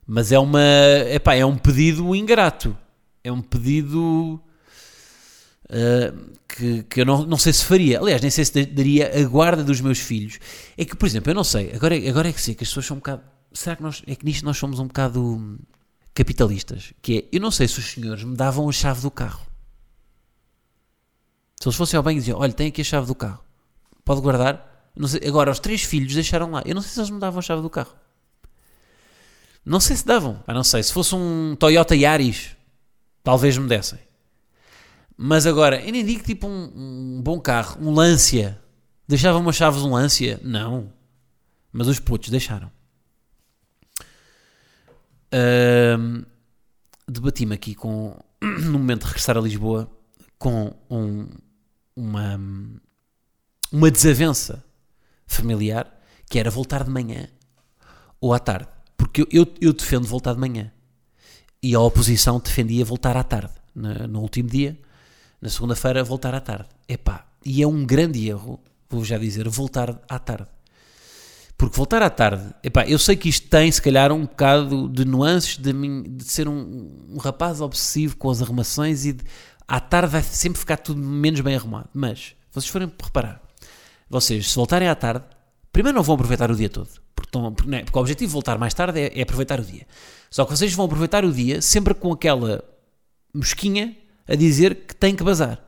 Mas 0.07 0.31
é 0.31 0.39
uma, 0.39 0.63
epá, 1.11 1.35
é 1.35 1.45
um 1.45 1.59
pedido 1.59 2.15
ingrato, 2.15 2.77
é 3.23 3.31
um 3.33 3.43
pedido... 3.43 4.41
Uh, 5.69 6.37
que, 6.57 6.85
que 6.85 7.01
eu 7.01 7.05
não, 7.05 7.27
não 7.27 7.37
sei 7.37 7.53
se 7.53 7.65
faria. 7.65 7.99
Aliás, 8.01 8.23
nem 8.23 8.31
sei 8.31 8.45
se 8.45 8.65
daria 8.67 9.11
a 9.21 9.29
guarda 9.29 9.65
dos 9.65 9.81
meus 9.81 9.99
filhos. 9.99 10.39
É 10.79 10.85
que, 10.85 10.97
por 10.97 11.07
exemplo, 11.07 11.31
eu 11.31 11.35
não 11.35 11.43
sei. 11.43 11.73
Agora, 11.75 11.97
agora 12.09 12.29
é 12.29 12.33
que 12.33 12.41
sei 12.41 12.55
que 12.55 12.63
as 12.63 12.71
pessoas 12.71 12.87
são 12.87 12.97
um 12.97 13.01
bocado. 13.01 13.23
Será 13.53 13.75
que 13.75 13.83
nós. 13.83 14.03
É 14.07 14.15
que 14.15 14.25
nisto 14.25 14.45
nós 14.45 14.57
somos 14.57 14.79
um 14.79 14.87
bocado 14.87 15.59
capitalistas, 16.15 16.95
que 17.03 17.19
é, 17.19 17.37
eu 17.37 17.41
não 17.41 17.51
sei 17.51 17.69
se 17.69 17.79
os 17.79 17.85
senhores 17.93 18.25
me 18.25 18.35
davam 18.35 18.67
a 18.67 18.73
chave 18.73 19.03
do 19.03 19.11
carro. 19.11 19.47
Se 21.61 21.69
eles 21.69 21.77
fossem 21.77 21.99
ao 21.99 22.03
banho 22.03 22.17
e 22.17 22.21
diziam, 22.21 22.39
olha, 22.39 22.53
tem 22.53 22.69
aqui 22.69 22.81
a 22.81 22.85
chave 22.85 23.07
do 23.07 23.15
carro, 23.15 23.45
pode 24.03 24.23
guardar? 24.23 24.76
Sei, 25.05 25.21
agora, 25.29 25.51
os 25.51 25.59
três 25.59 25.83
filhos 25.83 26.15
deixaram 26.15 26.51
lá. 26.51 26.63
Eu 26.65 26.75
não 26.75 26.83
sei 26.83 26.91
se 26.93 27.01
eles 27.01 27.11
me 27.11 27.21
davam 27.21 27.39
a 27.39 27.43
chave 27.43 27.61
do 27.61 27.69
carro. 27.69 27.95
Não 29.65 29.81
sei 29.81 29.97
se 29.97 30.07
davam. 30.07 30.43
Ah, 30.47 30.55
não 30.55 30.65
sei. 30.65 30.83
Se 30.83 30.93
fosse 30.93 31.15
um 31.15 31.55
Toyota 31.59 31.95
Yaris, 31.95 32.57
talvez 33.23 33.59
me 33.59 33.69
dessem. 33.69 33.99
Mas 35.17 35.47
agora, 35.47 35.85
eu 35.85 35.93
nem 35.93 36.05
digo 36.05 36.23
tipo 36.23 36.47
um, 36.47 36.73
um 37.17 37.23
bom 37.23 37.41
carro, 37.41 37.79
um 37.81 37.93
Lancia. 37.93 38.61
Deixavam 39.09 39.47
as 39.49 39.57
chaves 39.57 39.83
de 39.83 39.87
um 39.87 39.93
Lancia? 39.93 40.41
Não. 40.43 40.93
Mas 41.73 41.89
os 41.89 42.01
putos 42.01 42.31
deixaram. 42.31 42.71
Uh, 45.33 46.25
Debati-me 47.09 47.55
aqui 47.55 47.75
com, 47.75 48.19
no 48.43 48.73
momento 48.73 49.03
de 49.03 49.07
regressar 49.07 49.37
a 49.37 49.41
Lisboa, 49.41 49.91
com 50.39 50.75
um, 50.91 51.29
uma, 51.95 52.41
uma 53.71 53.91
desavença 53.91 54.66
familiar, 55.27 55.93
que 56.29 56.39
era 56.39 56.51
voltar 56.51 56.85
de 56.85 56.91
manhã 56.91 57.29
ou 58.21 58.33
à 58.33 58.39
tarde. 58.39 58.69
Porque 58.97 59.23
eu, 59.23 59.27
eu, 59.31 59.55
eu 59.61 59.73
defendo 59.73 60.07
voltar 60.07 60.35
de 60.35 60.41
manhã. 60.41 60.73
E 61.63 61.75
a 61.75 61.81
oposição 61.81 62.39
defendia 62.39 62.85
voltar 62.85 63.17
à 63.17 63.23
tarde. 63.23 63.53
No, 63.75 64.07
no 64.09 64.21
último 64.21 64.49
dia, 64.49 64.79
na 65.41 65.49
segunda-feira, 65.49 66.03
voltar 66.03 66.35
à 66.35 66.41
tarde. 66.41 66.69
Epá, 66.89 67.27
e 67.45 67.63
é 67.63 67.67
um 67.67 67.85
grande 67.85 68.29
erro, 68.29 68.61
vou 68.89 69.05
já 69.05 69.19
dizer, 69.19 69.49
voltar 69.49 70.03
à 70.09 70.19
tarde. 70.19 70.49
Porque 71.57 71.77
voltar 71.77 72.03
à 72.03 72.11
tarde, 72.11 72.55
epá, 72.63 72.87
eu 72.87 72.99
sei 72.99 73.17
que 73.17 73.31
isto 73.31 73.49
tem 73.49 73.73
se 73.73 73.81
calhar 73.81 74.13
um 74.13 74.23
bocado 74.23 74.89
de 74.89 75.07
nuances 75.07 75.57
de, 75.57 75.73
mim, 75.73 76.03
de 76.03 76.25
ser 76.25 76.49
um, 76.49 77.07
um, 77.09 77.17
rapaz 77.19 77.63
obsessivo 77.63 78.17
com 78.17 78.29
as 78.29 78.43
arrumações 78.43 79.07
e 79.07 79.15
de, 79.15 79.25
à 79.67 79.81
tarde 79.81 80.13
vai 80.13 80.23
sempre 80.23 80.59
ficar 80.59 80.77
tudo 80.77 81.01
menos 81.01 81.41
bem 81.41 81.57
arrumado. 81.57 81.89
Mas, 81.95 82.35
vocês 82.53 82.69
forem 82.69 82.93
reparar, 83.03 83.41
vocês 84.09 84.51
se 84.51 84.57
voltarem 84.57 84.89
à 84.89 84.95
tarde, 84.95 85.25
primeiro 85.73 85.97
não 85.97 86.03
vão 86.03 86.15
aproveitar 86.15 86.51
o 86.51 86.57
dia 86.57 86.69
todo. 86.69 86.89
Porque, 87.15 87.29
estão, 87.29 87.53
porque, 87.53 87.75
é, 87.75 87.83
porque 87.83 87.99
o 87.99 88.01
objetivo 88.01 88.29
de 88.29 88.33
voltar 88.33 88.59
mais 88.59 88.75
tarde 88.75 89.01
é, 89.01 89.19
é 89.19 89.23
aproveitar 89.23 89.61
o 89.61 89.65
dia. 89.65 89.87
Só 90.31 90.45
que 90.45 90.57
vocês 90.57 90.73
vão 90.73 90.87
aproveitar 90.87 91.25
o 91.25 91.33
dia 91.33 91.63
sempre 91.63 91.95
com 91.95 92.13
aquela 92.13 92.63
mosquinha 93.35 93.97
a 94.29 94.35
dizer 94.35 94.87
que 94.87 94.95
tem 94.95 95.15
que 95.15 95.23
bazar. 95.23 95.61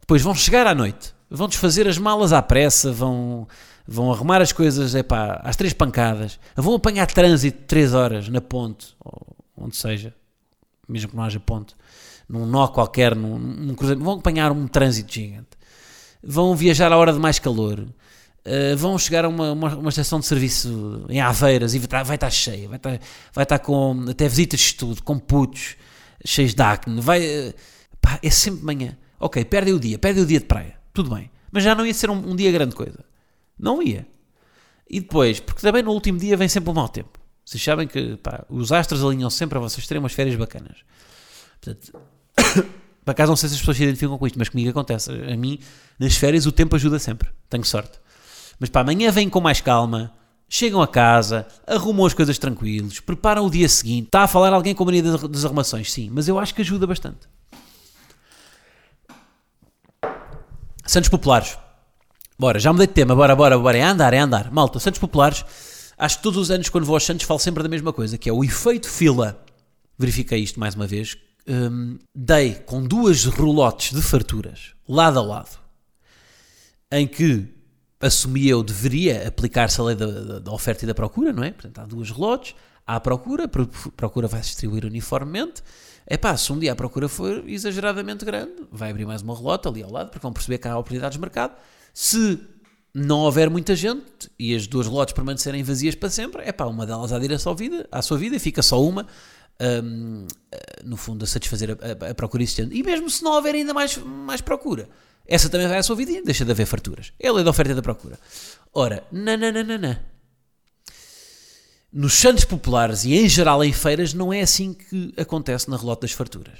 Depois 0.00 0.22
vão 0.22 0.34
chegar 0.34 0.66
à 0.66 0.74
noite, 0.74 1.14
vão 1.30 1.48
desfazer 1.48 1.86
as 1.86 1.98
malas 1.98 2.32
à 2.32 2.40
pressa, 2.40 2.90
vão 2.90 3.46
vão 3.90 4.12
arrumar 4.12 4.42
as 4.42 4.52
coisas 4.52 4.94
epá, 4.94 5.40
às 5.42 5.56
três 5.56 5.72
pancadas, 5.72 6.38
vão 6.54 6.74
apanhar 6.74 7.06
trânsito 7.06 7.62
três 7.66 7.94
horas 7.94 8.28
na 8.28 8.40
ponte, 8.40 8.94
ou 9.00 9.34
onde 9.56 9.76
seja, 9.76 10.14
mesmo 10.86 11.08
que 11.08 11.16
não 11.16 11.24
haja 11.24 11.40
ponte, 11.40 11.74
num 12.28 12.44
nó 12.44 12.68
qualquer, 12.68 13.16
num, 13.16 13.38
num 13.38 13.74
cruzeiro, 13.74 14.04
vão 14.04 14.18
apanhar 14.18 14.52
um 14.52 14.68
trânsito 14.68 15.10
gigante, 15.10 15.57
vão 16.22 16.54
viajar 16.54 16.92
à 16.92 16.96
hora 16.96 17.12
de 17.12 17.18
mais 17.18 17.38
calor, 17.38 17.80
uh, 17.80 18.76
vão 18.76 18.98
chegar 18.98 19.24
a 19.24 19.28
uma, 19.28 19.52
uma, 19.52 19.76
uma, 19.76 19.88
estação 19.88 20.20
de 20.20 20.26
serviço 20.26 21.04
em 21.08 21.20
Aveiras 21.20 21.74
e 21.74 21.78
vai 21.78 22.14
estar, 22.14 22.30
cheia, 22.30 22.68
vai 22.68 22.76
estar, 22.76 23.00
vai 23.32 23.42
estar 23.44 23.58
com 23.58 24.06
até 24.08 24.28
visitas 24.28 24.60
de 24.60 24.66
estudo, 24.66 25.02
com 25.02 25.18
putos 25.18 25.76
cheios 26.24 26.54
de 26.54 26.62
acne, 26.62 27.00
vai, 27.00 27.48
uh, 27.48 27.54
pá, 28.00 28.18
é 28.22 28.30
sempre 28.30 28.64
manhã. 28.64 28.96
Ok, 29.20 29.44
perdem 29.44 29.74
o 29.74 29.80
dia, 29.80 29.98
perdem 29.98 30.22
o 30.22 30.26
dia 30.26 30.38
de 30.38 30.46
praia, 30.46 30.78
tudo 30.92 31.14
bem, 31.14 31.30
mas 31.50 31.64
já 31.64 31.74
não 31.74 31.84
ia 31.84 31.94
ser 31.94 32.10
um, 32.10 32.30
um 32.30 32.36
dia 32.36 32.52
grande 32.52 32.74
coisa. 32.74 33.04
Não 33.58 33.82
ia. 33.82 34.06
E 34.88 35.00
depois, 35.00 35.40
porque 35.40 35.60
também 35.60 35.82
no 35.82 35.90
último 35.90 36.18
dia 36.18 36.36
vem 36.36 36.48
sempre 36.48 36.70
o 36.70 36.74
mau 36.74 36.88
tempo. 36.88 37.18
Vocês 37.44 37.62
sabem 37.62 37.88
que 37.88 38.16
pá, 38.18 38.44
os 38.48 38.72
astros 38.72 39.02
alinham 39.02 39.30
sempre 39.30 39.58
a 39.58 39.60
vocês 39.60 39.86
terem 39.86 40.02
umas 40.02 40.12
férias 40.12 40.36
bacanas. 40.36 40.78
Portanto, 41.60 41.92
para 43.08 43.12
acaso 43.12 43.30
não 43.30 43.36
sei 43.36 43.48
se 43.48 43.54
as 43.54 43.60
pessoas 43.62 43.78
se 43.78 43.84
identificam 43.84 44.18
com 44.18 44.26
isto, 44.26 44.38
mas 44.38 44.50
comigo 44.50 44.68
acontece. 44.68 45.10
A 45.10 45.34
mim, 45.34 45.58
nas 45.98 46.14
férias, 46.14 46.44
o 46.44 46.52
tempo 46.52 46.76
ajuda 46.76 46.98
sempre. 46.98 47.30
Tenho 47.48 47.64
sorte. 47.64 47.98
Mas 48.60 48.68
para 48.68 48.82
amanhã 48.82 49.10
vêm 49.10 49.30
com 49.30 49.40
mais 49.40 49.62
calma, 49.62 50.12
chegam 50.46 50.82
a 50.82 50.86
casa, 50.86 51.46
arrumam 51.66 52.04
as 52.04 52.12
coisas 52.12 52.36
tranquilos, 52.36 53.00
preparam 53.00 53.46
o 53.46 53.50
dia 53.50 53.66
seguinte. 53.66 54.08
Está 54.08 54.24
a 54.24 54.28
falar 54.28 54.52
alguém 54.52 54.74
com 54.74 54.82
a 54.82 54.86
mania 54.86 55.02
das 55.02 55.42
arrumações? 55.46 55.90
Sim, 55.90 56.10
mas 56.12 56.28
eu 56.28 56.38
acho 56.38 56.54
que 56.54 56.60
ajuda 56.60 56.86
bastante. 56.86 57.20
Santos 60.84 61.08
Populares. 61.08 61.56
Bora, 62.38 62.58
já 62.58 62.70
mudei 62.74 62.88
de 62.88 62.92
tema, 62.92 63.16
bora, 63.16 63.34
bora, 63.34 63.58
bora, 63.58 63.78
é 63.78 63.82
andar, 63.82 64.12
é 64.12 64.18
andar. 64.18 64.50
Malta, 64.50 64.78
Santos 64.78 65.00
Populares, 65.00 65.46
acho 65.96 66.18
que 66.18 66.22
todos 66.22 66.38
os 66.38 66.50
anos 66.50 66.68
quando 66.68 66.84
vou 66.84 66.94
aos 66.94 67.04
Santos 67.04 67.24
falo 67.24 67.40
sempre 67.40 67.62
da 67.62 67.70
mesma 67.70 67.90
coisa, 67.90 68.18
que 68.18 68.28
é 68.28 68.32
o 68.34 68.44
efeito 68.44 68.86
fila. 68.86 69.42
Verifiquei 69.98 70.40
isto 70.40 70.60
mais 70.60 70.74
uma 70.74 70.86
vez. 70.86 71.16
Um, 71.48 71.98
dei 72.14 72.54
com 72.54 72.82
duas 72.82 73.24
rolotes 73.24 73.94
de 73.94 74.02
farturas, 74.02 74.74
lado 74.86 75.18
a 75.18 75.22
lado, 75.22 75.58
em 76.92 77.06
que 77.06 77.48
assumi 78.00 78.48
eu 78.48 78.62
deveria 78.62 79.26
aplicar-se 79.26 79.80
a 79.80 79.84
lei 79.84 79.96
da, 79.96 80.06
da, 80.06 80.38
da, 80.40 80.52
oferta 80.52 80.84
e 80.84 80.86
da 80.86 80.94
procura, 80.94 81.32
não 81.32 81.42
é? 81.42 81.50
Portanto, 81.50 81.78
há 81.78 81.86
duas 81.86 82.10
relotes, 82.10 82.54
há 82.86 82.96
a 82.96 83.00
procura, 83.00 83.44
a 83.44 83.90
procura 83.96 84.28
vai 84.28 84.42
se 84.42 84.50
distribuir 84.50 84.84
uniformemente. 84.84 85.62
É 86.06 86.16
pá, 86.16 86.36
se 86.36 86.52
um 86.52 86.58
dia 86.58 86.72
a 86.72 86.76
procura 86.76 87.08
for 87.08 87.42
exageradamente 87.46 88.24
grande, 88.24 88.52
vai 88.70 88.90
abrir 88.90 89.06
mais 89.06 89.22
uma 89.22 89.34
relota 89.36 89.68
ali 89.68 89.82
ao 89.82 89.90
lado, 89.90 90.10
porque 90.10 90.22
vão 90.22 90.32
perceber 90.32 90.58
que 90.58 90.68
há 90.68 90.78
oportunidades 90.78 91.16
de 91.16 91.20
mercado 91.20 91.54
se 91.92 92.38
não 92.94 93.20
houver 93.20 93.50
muita 93.50 93.74
gente 93.76 94.30
e 94.38 94.54
as 94.54 94.66
duas 94.66 94.86
lotes 94.86 95.12
permanecerem 95.12 95.62
vazias 95.62 95.94
para 95.94 96.08
sempre, 96.10 96.42
é 96.42 96.52
pá, 96.52 96.64
uma 96.64 96.86
delas 96.86 97.12
à 97.12 97.18
direção 97.18 97.52
à, 97.52 97.54
vida, 97.54 97.88
à 97.90 98.00
sua 98.00 98.16
vida 98.16 98.36
e 98.36 98.38
fica 98.38 98.62
só 98.62 98.82
uma, 98.82 99.06
um, 99.60 100.26
no 100.84 100.96
fundo, 100.96 101.24
a 101.24 101.26
satisfazer 101.26 101.70
a, 101.70 102.06
a, 102.06 102.10
a, 102.10 102.14
procura 102.14 102.42
existente. 102.42 102.74
E 102.76 102.82
mesmo 102.82 103.08
se 103.10 103.22
não 103.22 103.32
houver 103.32 103.54
ainda 103.54 103.74
mais, 103.74 103.96
mais 103.96 104.40
procura, 104.40 104.88
essa 105.26 105.48
também 105.48 105.68
vai 105.68 105.78
à 105.78 105.82
sua 105.82 105.96
vida 105.96 106.12
e 106.12 106.22
deixa 106.22 106.44
de 106.44 106.50
haver 106.50 106.66
farturas. 106.66 107.12
É 107.18 107.28
a 107.28 107.32
lei 107.32 107.44
da 107.44 107.50
oferta 107.50 107.72
e 107.72 107.74
da 107.74 107.82
procura. 107.82 108.18
Ora, 108.72 109.04
nananana. 109.10 110.04
Nos 111.92 112.14
santos 112.14 112.44
populares 112.44 113.04
e 113.04 113.14
em 113.14 113.28
geral 113.28 113.64
em 113.64 113.72
feiras, 113.72 114.12
não 114.12 114.32
é 114.32 114.42
assim 114.42 114.74
que 114.74 115.14
acontece 115.16 115.70
na 115.70 115.76
relota 115.76 116.02
das 116.02 116.12
farturas. 116.12 116.58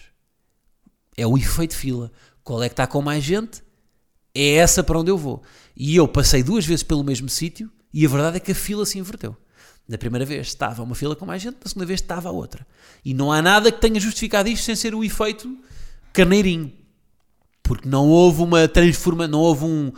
É 1.17 1.27
o 1.27 1.37
efeito 1.37 1.77
fila. 1.77 2.11
Qual 2.43 2.63
é 2.63 2.69
que 2.69 2.73
está 2.73 2.87
com 2.87 3.03
mais 3.03 3.23
gente? 3.23 3.63
é 4.35 4.55
essa 4.55 4.83
para 4.83 4.99
onde 4.99 5.11
eu 5.11 5.19
vou. 5.19 5.43
E 5.77 5.97
eu 5.97 6.07
passei 6.07 6.43
duas 6.43 6.65
vezes 6.65 6.83
pelo 6.83 7.03
mesmo 7.03 7.29
sítio 7.29 7.71
e 7.93 8.05
a 8.05 8.09
verdade 8.09 8.37
é 8.37 8.41
que 8.41 8.53
a 8.53 8.55
fila 8.55 8.87
se 8.87 8.99
inverteu. 8.99 9.37
Da 9.89 9.97
primeira 9.97 10.25
vez 10.27 10.49
estava 10.49 10.83
uma 10.83 10.95
fila 10.95 11.17
com 11.17 11.25
mais 11.25 11.41
gente, 11.41 11.57
da 11.63 11.69
segunda 11.69 11.87
vez 11.87 12.01
estava 12.01 12.29
a 12.29 12.33
outra. 12.33 12.67
E 13.05 13.15
não 13.15 13.33
há 13.33 13.41
nada 13.41 13.73
que 13.73 13.81
tenha 13.81 13.99
justificado 13.99 14.49
isto 14.49 14.65
sem 14.65 14.77
ser 14.77 14.95
o 14.95 15.03
efeito 15.03 15.57
carneirinho. 16.13 16.71
Porque 17.63 17.89
não 17.89 18.07
houve 18.09 18.43
uma 18.43 18.69
transformação, 18.69 19.31
não 19.33 19.41
houve 19.41 19.65
um, 19.65 19.93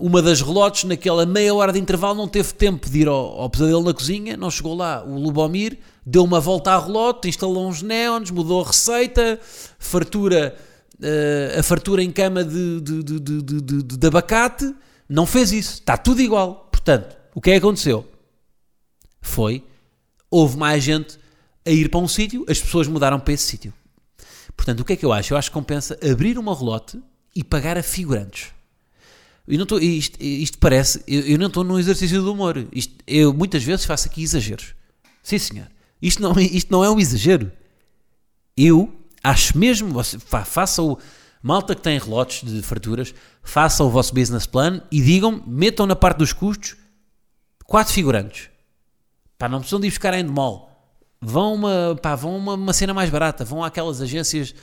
uma 0.00 0.22
das 0.22 0.40
relotes, 0.40 0.84
naquela 0.84 1.26
meia 1.26 1.54
hora 1.54 1.72
de 1.72 1.78
intervalo, 1.78 2.14
não 2.16 2.28
teve 2.28 2.52
tempo 2.54 2.88
de 2.88 3.00
ir 3.00 3.08
ao, 3.08 3.40
ao 3.40 3.50
pesadelo 3.50 3.82
na 3.82 3.92
cozinha, 3.94 4.36
não 4.36 4.50
chegou 4.50 4.74
lá. 4.74 5.02
O 5.04 5.18
Lubomir 5.18 5.78
deu 6.04 6.24
uma 6.24 6.40
volta 6.40 6.72
à 6.72 6.78
relote, 6.78 7.28
instalou 7.28 7.68
uns 7.68 7.82
neons, 7.82 8.30
mudou 8.30 8.62
a 8.62 8.66
receita, 8.66 9.40
fartura, 9.78 10.54
uh, 11.00 11.58
a 11.58 11.62
fartura 11.62 12.02
em 12.02 12.10
cama 12.10 12.44
de, 12.44 12.80
de, 12.80 13.02
de- 13.02 13.40
de- 13.40 13.82
de 13.82 14.06
abacate, 14.06 14.72
não 15.08 15.26
fez 15.26 15.52
isso, 15.52 15.74
está 15.74 15.96
tudo 15.96 16.20
igual. 16.20 16.68
Portanto, 16.70 17.16
o 17.38 17.40
que 17.40 17.50
é 17.50 17.52
que 17.52 17.58
aconteceu? 17.58 18.04
Foi, 19.20 19.64
houve 20.28 20.56
mais 20.56 20.82
gente 20.82 21.20
a 21.64 21.70
ir 21.70 21.88
para 21.88 22.00
um 22.00 22.08
sítio, 22.08 22.44
as 22.48 22.60
pessoas 22.60 22.88
mudaram 22.88 23.20
para 23.20 23.32
esse 23.32 23.44
sítio. 23.44 23.72
Portanto, 24.56 24.80
o 24.80 24.84
que 24.84 24.94
é 24.94 24.96
que 24.96 25.06
eu 25.06 25.12
acho? 25.12 25.32
Eu 25.32 25.38
acho 25.38 25.48
que 25.48 25.54
compensa 25.54 25.96
abrir 26.02 26.36
uma 26.36 26.52
relote 26.52 27.00
e 27.36 27.44
pagar 27.44 27.78
a 27.78 27.82
figurantes. 27.84 28.48
Eu 29.46 29.56
não 29.56 29.62
estou, 29.62 29.78
isto, 29.78 30.20
isto 30.20 30.58
parece, 30.58 31.00
eu, 31.06 31.20
eu 31.20 31.38
não 31.38 31.46
estou 31.46 31.62
num 31.62 31.78
exercício 31.78 32.20
de 32.20 32.28
humor. 32.28 32.66
Isto, 32.72 32.96
eu 33.06 33.32
muitas 33.32 33.62
vezes 33.62 33.84
faço 33.84 34.08
aqui 34.08 34.20
exageros. 34.20 34.74
Sim, 35.22 35.38
senhor. 35.38 35.68
Isto 36.02 36.20
não, 36.20 36.36
isto 36.42 36.72
não 36.72 36.82
é 36.82 36.90
um 36.90 36.98
exagero. 36.98 37.52
Eu 38.56 38.92
acho 39.22 39.56
mesmo, 39.56 40.02
fa, 40.02 40.44
faça 40.44 40.82
o 40.82 40.98
malta 41.40 41.76
que 41.76 41.82
tem 41.82 42.00
relotes 42.00 42.42
de 42.42 42.62
farturas, 42.62 43.14
faça 43.44 43.84
o 43.84 43.90
vosso 43.90 44.12
business 44.12 44.44
plan 44.44 44.82
e 44.90 45.00
digam, 45.00 45.40
metam 45.46 45.86
na 45.86 45.94
parte 45.94 46.18
dos 46.18 46.32
custos 46.32 46.76
quatro 47.68 47.92
figurantes. 47.92 48.48
Pá, 49.38 49.48
não 49.48 49.58
precisam 49.58 49.78
de 49.78 49.86
ir 49.86 49.90
buscar 49.90 50.14
a 50.14 50.18
endemol. 50.18 50.68
Vão 51.20 51.54
uma, 51.54 51.96
pá, 52.02 52.16
vão 52.16 52.36
uma, 52.36 52.54
uma 52.54 52.72
cena 52.72 52.94
mais 52.94 53.10
barata, 53.10 53.44
vão 53.44 53.62
àquelas 53.62 54.00
agências 54.00 54.54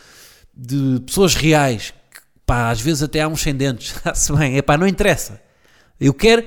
de 0.54 1.00
pessoas 1.06 1.36
reais, 1.36 1.92
que, 1.92 2.22
pá, 2.46 2.72
às 2.72 2.82
vezes 2.82 3.04
até 3.04 3.22
há 3.22 3.28
uns 3.28 3.42
sem 3.42 3.56
dentes, 3.56 3.94
se 4.16 4.34
bem, 4.34 4.58
é 4.58 4.62
pá, 4.62 4.78
não 4.78 4.88
interessa. 4.88 5.42
Eu 6.00 6.14
quero 6.14 6.46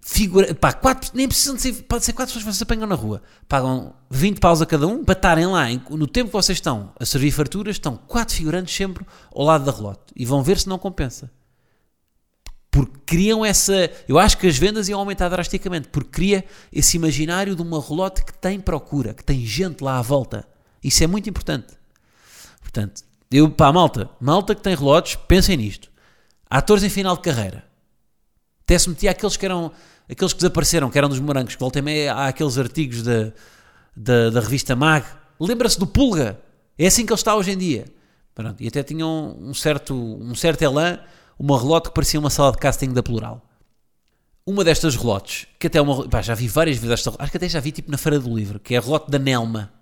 figura, 0.00 0.54
pá, 0.54 0.72
quatro, 0.72 1.10
nem 1.14 1.28
precisam 1.28 1.54
de 1.54 1.62
ser, 1.62 1.72
pode 1.84 2.04
ser 2.04 2.12
quatro 2.14 2.34
pessoas 2.34 2.44
que 2.44 2.50
vocês 2.52 2.62
apanham 2.62 2.86
na 2.86 2.94
rua, 2.94 3.22
pagam 3.46 3.94
20 4.10 4.40
paus 4.40 4.60
a 4.60 4.66
cada 4.66 4.86
um 4.86 5.04
para 5.04 5.12
estarem 5.12 5.46
lá, 5.46 5.66
no 5.90 6.06
tempo 6.06 6.30
que 6.30 6.32
vocês 6.32 6.58
estão 6.58 6.92
a 6.98 7.06
servir 7.06 7.30
farturas, 7.30 7.76
estão 7.76 7.96
quatro 7.96 8.34
figurantes 8.34 8.74
sempre 8.74 9.06
ao 9.32 9.44
lado 9.44 9.64
da 9.64 9.70
relote 9.72 10.12
e 10.16 10.26
vão 10.26 10.42
ver 10.42 10.58
se 10.58 10.68
não 10.68 10.78
compensa 10.78 11.30
porque 12.72 12.98
criam 13.04 13.44
essa. 13.44 13.90
Eu 14.08 14.18
acho 14.18 14.38
que 14.38 14.46
as 14.48 14.56
vendas 14.56 14.88
iam 14.88 14.98
aumentar 14.98 15.28
drasticamente, 15.28 15.88
porque 15.88 16.08
cria 16.08 16.44
esse 16.72 16.96
imaginário 16.96 17.54
de 17.54 17.60
uma 17.60 17.78
relote 17.80 18.24
que 18.24 18.32
tem 18.32 18.58
procura, 18.58 19.12
que 19.12 19.22
tem 19.22 19.44
gente 19.44 19.84
lá 19.84 19.98
à 19.98 20.02
volta. 20.02 20.48
Isso 20.82 21.04
é 21.04 21.06
muito 21.06 21.28
importante. 21.28 21.74
Portanto, 22.62 23.04
eu, 23.30 23.50
pá, 23.50 23.70
malta, 23.70 24.08
malta 24.18 24.54
que 24.54 24.62
tem 24.62 24.74
relotes, 24.74 25.16
pensem 25.28 25.58
nisto. 25.58 25.90
Atores 26.48 26.82
em 26.82 26.88
final 26.88 27.14
de 27.14 27.22
carreira. 27.22 27.62
Até 28.62 28.78
se 28.78 28.88
metia 28.88 29.10
aqueles 29.10 29.36
que 29.36 29.44
eram. 29.44 29.70
Aqueles 30.10 30.32
que 30.32 30.38
desapareceram, 30.38 30.90
que 30.90 30.96
eram 30.96 31.10
dos 31.10 31.20
morangos, 31.20 31.54
que 31.54 31.60
volta 31.60 31.80
meia 31.82 32.14
há 32.14 32.28
aqueles 32.28 32.56
artigos 32.56 33.02
da, 33.02 33.32
da, 33.94 34.30
da 34.30 34.40
revista 34.40 34.74
Mag. 34.74 35.04
Lembra-se 35.38 35.78
do 35.78 35.86
Pulga? 35.86 36.40
É 36.78 36.86
assim 36.86 37.04
que 37.04 37.12
ele 37.12 37.18
está 37.18 37.36
hoje 37.36 37.50
em 37.52 37.58
dia. 37.58 37.84
Pronto, 38.34 38.62
e 38.62 38.68
até 38.68 38.82
tinham 38.82 39.36
um 39.38 39.52
certo, 39.52 39.94
um 39.94 40.34
certo 40.34 40.62
elan, 40.62 40.98
uma 41.42 41.58
relote 41.58 41.88
que 41.88 41.94
parecia 41.94 42.20
uma 42.20 42.30
sala 42.30 42.52
de 42.52 42.58
casting 42.58 42.92
da 42.92 43.02
Plural. 43.02 43.44
Uma 44.46 44.62
destas 44.62 44.94
relotes, 44.94 45.48
que 45.58 45.66
até 45.66 45.78
é 45.78 45.82
uma. 45.82 46.08
Pá, 46.08 46.22
já 46.22 46.34
vi 46.34 46.46
várias 46.46 46.76
vezes 46.76 46.92
esta 46.92 47.12
acho 47.18 47.30
que 47.32 47.36
até 47.36 47.48
já 47.48 47.58
vi 47.58 47.72
tipo 47.72 47.90
na 47.90 47.98
Feira 47.98 48.20
do 48.20 48.32
Livro, 48.32 48.60
que 48.60 48.76
é 48.76 48.78
a 48.78 48.80
relote 48.80 49.10
da 49.10 49.18
Nelma. 49.18 49.72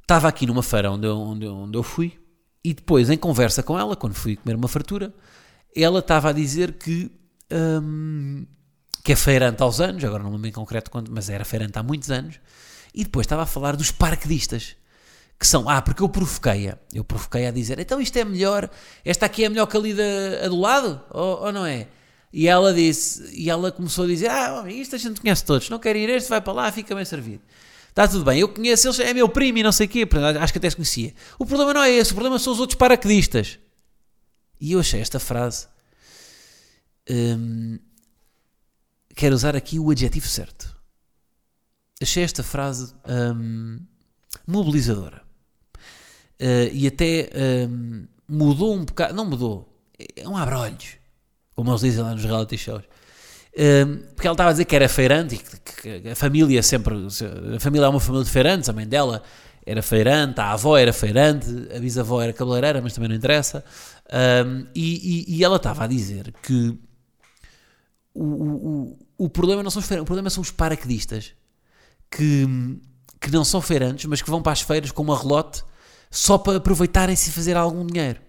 Estava 0.00 0.28
aqui 0.28 0.46
numa 0.46 0.62
feira 0.62 0.92
onde 0.92 1.08
eu, 1.08 1.18
onde, 1.18 1.44
eu, 1.44 1.56
onde 1.56 1.76
eu 1.76 1.82
fui, 1.82 2.16
e 2.62 2.72
depois, 2.72 3.10
em 3.10 3.16
conversa 3.16 3.64
com 3.64 3.76
ela, 3.76 3.96
quando 3.96 4.14
fui 4.14 4.36
comer 4.36 4.54
uma 4.54 4.68
fartura, 4.68 5.12
ela 5.74 5.98
estava 5.98 6.30
a 6.30 6.32
dizer 6.32 6.74
que. 6.74 7.10
hum, 7.52 8.46
que 9.02 9.12
é 9.12 9.16
feirante 9.16 9.60
aos 9.62 9.80
anos, 9.80 10.02
agora 10.04 10.22
não 10.22 10.30
me 10.30 10.36
lembro 10.36 10.48
em 10.50 10.52
concreto 10.52 10.90
quando, 10.90 11.10
mas 11.10 11.28
era 11.28 11.44
feirante 11.44 11.78
há 11.78 11.82
muitos 11.82 12.10
anos, 12.10 12.40
e 12.94 13.02
depois 13.02 13.26
estava 13.26 13.42
a 13.42 13.46
falar 13.46 13.76
dos 13.76 13.90
paraquedistas, 13.90 14.76
que 15.44 15.48
são, 15.48 15.68
ah, 15.68 15.82
porque 15.82 16.02
eu 16.02 16.08
provoquei-a, 16.08 16.78
eu 16.90 17.04
provoquei-a 17.04 17.50
a 17.50 17.52
dizer, 17.52 17.78
então 17.78 18.00
isto 18.00 18.16
é 18.16 18.24
melhor, 18.24 18.70
esta 19.04 19.26
aqui 19.26 19.44
é 19.44 19.48
melhor 19.50 19.66
que 19.66 19.76
ali 19.76 19.92
da, 19.92 20.46
a 20.46 20.48
do 20.48 20.58
lado, 20.58 21.02
ou, 21.10 21.42
ou 21.42 21.52
não 21.52 21.66
é? 21.66 21.86
E 22.32 22.48
ela 22.48 22.72
disse, 22.72 23.30
e 23.30 23.50
ela 23.50 23.70
começou 23.70 24.06
a 24.06 24.08
dizer, 24.08 24.30
ah, 24.30 24.64
isto 24.68 24.96
a 24.96 24.98
gente 24.98 25.20
conhece 25.20 25.44
todos, 25.44 25.68
não 25.68 25.78
quer 25.78 25.96
ir 25.96 26.08
este, 26.08 26.30
vai 26.30 26.40
para 26.40 26.54
lá, 26.54 26.72
fica 26.72 26.94
bem 26.94 27.04
servido. 27.04 27.42
Está 27.90 28.08
tudo 28.08 28.24
bem, 28.24 28.40
eu 28.40 28.48
conheço 28.48 28.86
eles, 28.88 28.98
é 29.00 29.12
meu 29.12 29.28
primo 29.28 29.58
e 29.58 29.62
não 29.62 29.70
sei 29.70 29.86
o 29.86 29.90
quê, 29.90 30.08
acho 30.40 30.52
que 30.54 30.58
até 30.58 30.70
se 30.70 30.76
conhecia. 30.76 31.12
O 31.38 31.44
problema 31.44 31.74
não 31.74 31.82
é 31.82 31.90
esse, 31.90 32.12
o 32.12 32.14
problema 32.14 32.38
são 32.38 32.54
os 32.54 32.58
outros 32.58 32.78
paraquedistas. 32.78 33.58
E 34.58 34.72
eu 34.72 34.80
achei 34.80 35.02
esta 35.02 35.20
frase, 35.20 35.66
hum, 37.10 37.78
quero 39.14 39.34
usar 39.34 39.54
aqui 39.54 39.78
o 39.78 39.90
adjetivo 39.90 40.26
certo. 40.26 40.74
Achei 42.00 42.24
esta 42.24 42.42
frase 42.42 42.94
hum, 43.06 43.78
mobilizadora. 44.46 45.23
Uh, 46.40 46.68
e 46.72 46.86
até 46.86 47.30
hum, 47.68 48.06
mudou 48.28 48.74
um 48.74 48.84
bocado, 48.84 49.14
não 49.14 49.24
mudou, 49.24 49.68
é 50.16 50.28
um 50.28 50.36
abrolhos, 50.36 50.96
como 51.54 51.70
eles 51.70 51.80
dizem 51.80 52.02
lá 52.02 52.12
nos 52.12 52.24
reality 52.24 52.58
shows. 52.58 52.82
Hum, 53.56 54.02
porque 54.14 54.26
ela 54.26 54.34
estava 54.34 54.50
a 54.50 54.52
dizer 54.52 54.64
que 54.64 54.74
era 54.74 54.88
feirante 54.88 55.36
e 55.36 55.38
que, 55.38 56.00
que 56.00 56.08
a 56.08 56.16
família 56.16 56.60
sempre, 56.62 56.94
a 57.56 57.60
família 57.60 57.86
é 57.86 57.88
uma 57.88 58.00
família 58.00 58.24
de 58.24 58.30
feirantes, 58.30 58.68
a 58.68 58.72
mãe 58.72 58.86
dela 58.86 59.22
era 59.64 59.80
feirante, 59.80 60.40
a 60.40 60.52
avó 60.52 60.76
era 60.76 60.92
feirante, 60.92 61.46
a 61.74 61.78
bisavó 61.78 62.20
era 62.20 62.32
cabeleireira, 62.32 62.82
mas 62.82 62.92
também 62.92 63.08
não 63.08 63.16
interessa. 63.16 63.64
Hum, 64.44 64.66
e, 64.74 65.24
e- 65.30 65.36
e 65.36 65.44
ela 65.44 65.56
estava 65.56 65.84
a 65.84 65.86
dizer 65.86 66.34
que 66.42 66.76
o, 68.12 68.24
o, 68.24 68.98
o 69.18 69.28
problema 69.28 69.62
não 69.62 69.70
são 69.70 69.80
os 69.80 69.86
feirantes, 69.86 70.02
o 70.04 70.06
problema 70.06 70.30
são 70.30 70.42
os 70.42 70.50
paraquedistas 70.50 71.32
que, 72.10 72.44
que 73.20 73.30
não 73.30 73.44
são 73.44 73.60
feirantes, 73.60 74.04
mas 74.06 74.20
que 74.20 74.30
vão 74.30 74.42
para 74.42 74.52
as 74.52 74.60
feiras 74.60 74.90
com 74.90 75.02
uma 75.02 75.18
relote 75.18 75.62
só 76.16 76.38
para 76.38 76.58
aproveitarem-se 76.58 77.30
e 77.30 77.32
fazer 77.32 77.56
algum 77.56 77.84
dinheiro. 77.86 78.20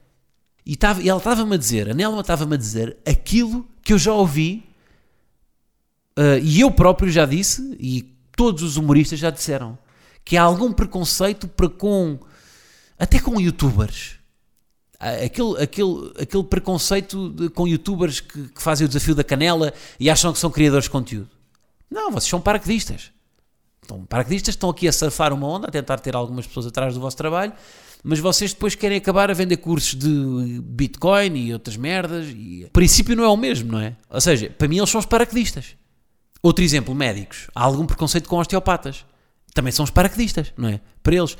E, 0.65 0.74
estava- 0.74 1.02
e 1.02 1.08
ela 1.08 1.19
estava-me 1.19 1.54
a 1.54 1.58
dizer, 1.58 1.89
a 1.89 1.93
Nelma 1.93 2.21
estava-me 2.21 2.56
a 2.56 2.58
dizer 2.58 2.98
aquilo 3.06 3.65
que 3.84 3.93
eu 3.93 3.98
já 4.00 4.12
ouvi 4.13 4.63
ah, 6.17 6.38
e 6.41 6.62
eu 6.62 6.71
próprio 6.71 7.12
já 7.12 7.26
disse, 7.26 7.76
e 7.80 8.02
todos 8.36 8.63
os 8.63 8.78
humoristas 8.78 9.19
já 9.19 9.30
disseram, 9.30 9.78
que 10.24 10.36
há 10.38 10.41
algum 10.43 10.71
preconceito 10.74 11.48
para 11.48 11.69
com, 11.69 12.17
até 12.98 13.19
com 13.19 13.39
youtubers. 13.39 14.15
Ah, 15.00 15.12
Aquele, 15.26 15.62
aquele, 15.62 16.12
aquele 16.19 16.43
preconceito 16.45 17.30
de- 17.30 17.50
com 17.50 17.67
youtubers 17.67 18.19
que, 18.19 18.48
que 18.48 18.62
fazem 18.62 18.86
o 18.86 18.88
desafio 18.88 19.13
da 19.13 19.24
canela 19.24 19.74
e 20.00 20.10
acham 20.10 20.34
que 20.34 20.39
são 20.39 20.50
criadores 20.50 20.86
de 20.86 20.89
conteúdo. 20.89 21.30
Não, 21.91 22.10
vocês 22.12 22.30
são 22.30 22.41
paraquedistas. 22.41 23.12
Então, 23.86 24.04
paraquedistas 24.06 24.56
estão 24.56 24.69
aqui 24.69 24.88
a 24.88 24.91
surfar 24.91 25.32
uma 25.32 25.48
onda, 25.48 25.67
a 25.67 25.71
tentar 25.71 26.00
ter 26.00 26.15
algumas 26.15 26.45
pessoas 26.45 26.65
atrás 26.65 26.93
do 26.93 27.00
vosso 27.00 27.15
trabalho, 27.15 27.54
mas 28.04 28.19
vocês 28.19 28.54
depois 28.54 28.76
querem 28.76 28.98
acabar 28.98 29.32
a 29.32 29.34
vender 29.34 29.58
cursos 29.58 29.95
de 29.95 30.62
Bitcoin 30.62 31.36
e 31.38 31.54
outras 31.54 31.78
merdas. 31.78 32.28
E... 32.28 32.65
O 32.65 32.71
princípio 32.71 33.15
não 33.15 33.24
é 33.24 33.28
o 33.28 33.38
mesmo, 33.38 33.71
não 33.71 33.80
é? 33.80 33.95
Ou 34.10 34.21
seja, 34.21 34.50
para 34.50 34.67
mim 34.67 34.78
eles 34.78 34.89
são 34.89 35.00
os 35.00 35.06
paraquedistas. 35.06 35.76
Outro 36.41 36.63
exemplo, 36.63 36.93
médicos. 36.93 37.48
Há 37.56 37.63
algum 37.63 37.86
preconceito 37.86 38.30
com 38.30 38.38
osteopatas. 38.38 39.06
Também 39.54 39.71
são 39.71 39.84
os 39.84 39.89
paraquedistas, 39.89 40.54
não 40.56 40.69
é? 40.69 40.82
Para 41.02 41.15
eles. 41.15 41.38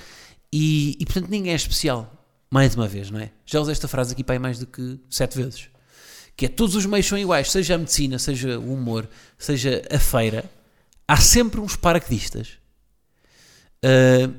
E, 0.52 0.98
e, 1.00 1.06
portanto 1.06 1.30
ninguém 1.30 1.54
é 1.54 1.56
especial. 1.56 2.12
Mais 2.50 2.74
uma 2.76 2.88
vez, 2.88 3.12
não 3.12 3.20
é? 3.20 3.32
Já 3.46 3.60
usei 3.60 3.74
esta 3.74 3.88
frase 3.88 4.14
aqui 4.14 4.24
para 4.24 4.34
aí 4.34 4.40
mais 4.40 4.58
do 4.58 4.66
que 4.66 5.00
sete 5.10 5.38
vezes. 5.38 5.68
Que 6.36 6.46
é 6.46 6.50
todos 6.50 6.76
os 6.76 6.86
meios 6.86 7.06
são 7.06 7.18
iguais, 7.18 7.52
seja 7.52 7.76
a 7.76 7.78
medicina, 7.78 8.18
seja 8.18 8.58
o 8.58 8.74
humor, 8.74 9.08
seja 9.38 9.84
a 9.92 10.00
feira, 10.00 10.50
há 11.08 11.18
sempre 11.18 11.60
uns 11.60 11.76
paraquedistas. 11.76 12.58
Ah, 13.84 14.30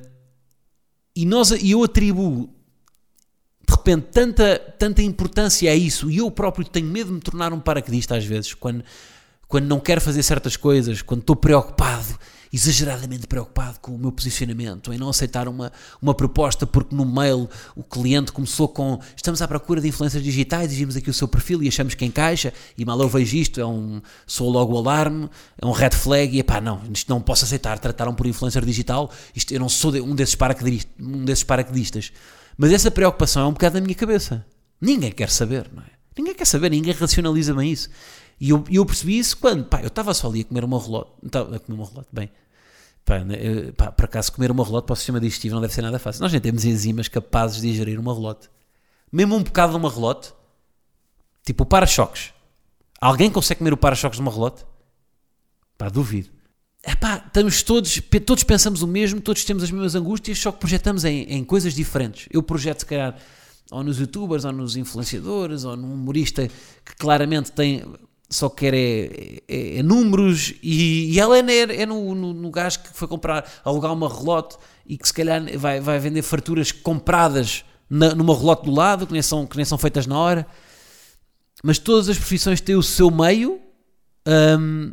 e, 1.14 1.24
nós, 1.24 1.50
e 1.50 1.70
eu 1.70 1.82
atribuo 1.82 2.50
de 3.66 3.74
repente 3.74 4.08
tanta, 4.12 4.58
tanta 4.78 5.02
importância 5.02 5.70
a 5.70 5.74
isso 5.74 6.10
e 6.10 6.18
eu 6.18 6.30
próprio 6.30 6.64
tenho 6.64 6.86
medo 6.86 7.08
de 7.08 7.14
me 7.14 7.20
tornar 7.20 7.52
um 7.52 7.58
paraquedista 7.58 8.16
às 8.16 8.24
vezes 8.24 8.54
quando, 8.54 8.84
quando 9.48 9.66
não 9.66 9.80
quero 9.80 10.00
fazer 10.00 10.22
certas 10.22 10.56
coisas, 10.56 11.02
quando 11.02 11.20
estou 11.20 11.34
preocupado, 11.34 12.18
exageradamente 12.56 13.26
preocupado 13.26 13.78
com 13.80 13.92
o 13.94 13.98
meu 13.98 14.10
posicionamento, 14.10 14.92
em 14.92 14.96
não 14.98 15.10
aceitar 15.10 15.46
uma, 15.46 15.70
uma 16.00 16.14
proposta 16.14 16.66
porque 16.66 16.94
no 16.94 17.04
mail 17.04 17.48
o 17.76 17.82
cliente 17.82 18.32
começou 18.32 18.66
com 18.66 18.98
estamos 19.14 19.42
à 19.42 19.46
procura 19.46 19.80
de 19.80 19.88
influências 19.88 20.22
digitais 20.22 20.72
e 20.72 20.76
vimos 20.76 20.96
aqui 20.96 21.10
o 21.10 21.14
seu 21.14 21.28
perfil 21.28 21.62
e 21.62 21.68
achamos 21.68 21.94
que 21.94 22.04
encaixa 22.04 22.52
e 22.76 22.84
mal 22.84 22.98
eu 23.00 23.08
vejo 23.08 23.36
isto, 23.36 23.60
é 23.60 23.66
um, 23.66 24.00
sou 24.26 24.48
logo 24.50 24.74
o 24.74 24.78
alarme, 24.78 25.28
é 25.60 25.66
um 25.66 25.70
red 25.72 25.90
flag 25.90 26.36
e 26.38 26.42
pá, 26.42 26.60
não, 26.60 26.80
isto 26.92 27.08
não 27.10 27.20
posso 27.20 27.44
aceitar, 27.44 27.78
trataram 27.78 28.14
por 28.14 28.26
influencer 28.26 28.64
digital, 28.64 29.10
isto, 29.34 29.52
eu 29.52 29.60
não 29.60 29.68
sou 29.68 29.92
de- 29.92 30.00
um 30.00 30.14
desses 30.14 30.34
paraquedistas, 30.34 30.92
um 30.98 31.24
desses 31.24 31.44
paraquedistas. 31.44 32.10
Mas 32.56 32.72
essa 32.72 32.90
preocupação 32.90 33.42
é 33.42 33.46
um 33.46 33.52
bocado 33.52 33.74
na 33.74 33.82
minha 33.82 33.94
cabeça. 33.94 34.44
Ninguém 34.80 35.12
quer 35.12 35.28
saber, 35.28 35.70
não 35.74 35.82
é? 35.82 35.86
Ninguém 36.16 36.34
quer 36.34 36.46
saber, 36.46 36.70
ninguém 36.70 36.94
racionaliza 36.94 37.52
bem 37.52 37.70
isso. 37.70 37.90
E 38.40 38.48
eu, 38.50 38.64
eu 38.70 38.84
percebi 38.86 39.18
isso 39.18 39.36
quando, 39.36 39.64
pá, 39.64 39.80
eu 39.82 39.88
estava 39.88 40.14
só 40.14 40.28
ali 40.28 40.40
a 40.40 40.44
comer 40.44 40.64
uma 40.64 40.80
relote, 40.82 41.10
a 41.26 41.58
comer 41.58 41.78
uma 41.78 41.86
relote, 41.86 42.08
bem, 42.10 42.30
pá, 43.06 43.20
né, 43.20 43.72
pá, 43.74 43.90
por 43.90 44.04
acaso 44.04 44.30
comer 44.32 44.50
uma 44.50 44.62
relote 44.62 44.86
para 44.86 44.92
o 44.92 44.96
sistema 44.96 45.18
digestivo 45.18 45.54
não 45.54 45.62
deve 45.62 45.72
ser 45.72 45.80
nada 45.80 45.98
fácil. 45.98 46.20
Nós 46.20 46.32
nem 46.32 46.40
temos 46.40 46.66
enzimas 46.66 47.08
capazes 47.08 47.62
de 47.62 47.70
digerir 47.70 47.98
uma 47.98 48.12
relote. 48.12 48.50
Mesmo 49.10 49.34
um 49.34 49.42
bocado 49.42 49.72
de 49.72 49.78
uma 49.78 49.90
relote, 49.90 50.34
Tipo 51.46 51.62
o 51.62 51.66
para-choques. 51.66 52.34
Alguém 53.00 53.30
consegue 53.30 53.58
comer 53.58 53.72
o 53.72 53.76
para-choques 53.76 54.16
de 54.16 54.22
uma 54.22 54.32
relote? 54.32 54.64
Pá, 55.78 55.88
duvido. 55.88 56.28
Epá, 56.84 57.22
estamos 57.24 57.62
todos, 57.62 58.02
todos 58.26 58.42
pensamos 58.42 58.82
o 58.82 58.86
mesmo, 58.86 59.20
todos 59.20 59.44
temos 59.44 59.62
as 59.62 59.70
mesmas 59.70 59.94
angústias, 59.94 60.38
só 60.38 60.50
que 60.50 60.58
projetamos 60.58 61.04
em, 61.04 61.22
em 61.22 61.44
coisas 61.44 61.72
diferentes. 61.72 62.28
Eu 62.32 62.42
projeto, 62.42 62.80
se 62.80 62.86
calhar, 62.86 63.16
ou 63.70 63.84
nos 63.84 63.98
youtubers, 64.00 64.44
ou 64.44 64.50
nos 64.50 64.76
influenciadores, 64.76 65.64
ou 65.64 65.76
num 65.76 65.94
humorista 65.94 66.48
que 66.84 66.96
claramente 66.96 67.52
tem, 67.52 67.84
só 68.28 68.48
quer 68.48 68.74
é, 68.74 69.40
é- 69.48 69.78
é 69.78 69.82
números, 69.82 70.52
e, 70.62 71.12
e 71.12 71.20
ela 71.20 71.38
é, 71.38 71.42
é 71.82 71.86
no, 71.86 72.14
no, 72.14 72.32
no 72.32 72.50
gajo 72.50 72.80
que 72.80 72.88
foi 72.92 73.06
comprar, 73.06 73.48
alugar 73.64 73.92
uma 73.92 74.08
relote 74.08 74.56
e 74.86 74.98
que 74.98 75.06
se 75.06 75.14
calhar 75.14 75.42
vai, 75.58 75.80
vai 75.80 75.98
vender 75.98 76.22
farturas 76.22 76.72
compradas 76.72 77.64
na, 77.88 78.14
numa 78.14 78.36
relote 78.36 78.64
do 78.64 78.72
lado, 78.72 79.06
que 79.06 79.12
nem, 79.12 79.22
são, 79.22 79.46
que 79.46 79.56
nem 79.56 79.64
são 79.64 79.78
feitas 79.78 80.06
na 80.06 80.18
hora. 80.18 80.46
Mas 81.62 81.78
todas 81.78 82.08
as 82.08 82.16
profissões 82.18 82.60
têm 82.60 82.74
o 82.76 82.82
seu 82.82 83.10
meio. 83.10 83.60
hum, 84.58 84.92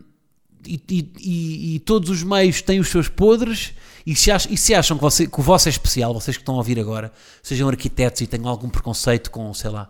e, 0.65 0.81
e- 0.89 1.75
e- 1.75 1.79
todos 1.79 2.09
os 2.09 2.23
meios 2.23 2.61
têm 2.61 2.79
os 2.79 2.87
seus 2.87 3.09
podres 3.09 3.73
e 4.05 4.15
se, 4.15 4.31
ach- 4.31 4.47
e 4.49 4.55
se 4.57 4.73
acham 4.73 4.95
que, 4.95 5.03
você- 5.03 5.27
que 5.27 5.39
o 5.39 5.43
vosso 5.43 5.67
é 5.67 5.71
especial, 5.71 6.13
vocês 6.13 6.37
que 6.37 6.41
estão 6.43 6.55
a 6.55 6.59
ouvir 6.59 6.79
agora, 6.79 7.11
sejam 7.41 7.67
arquitetos 7.67 8.21
e 8.21 8.27
tenham 8.27 8.47
algum 8.47 8.69
preconceito 8.69 9.29
com, 9.29 9.53
sei 9.53 9.69
lá, 9.71 9.89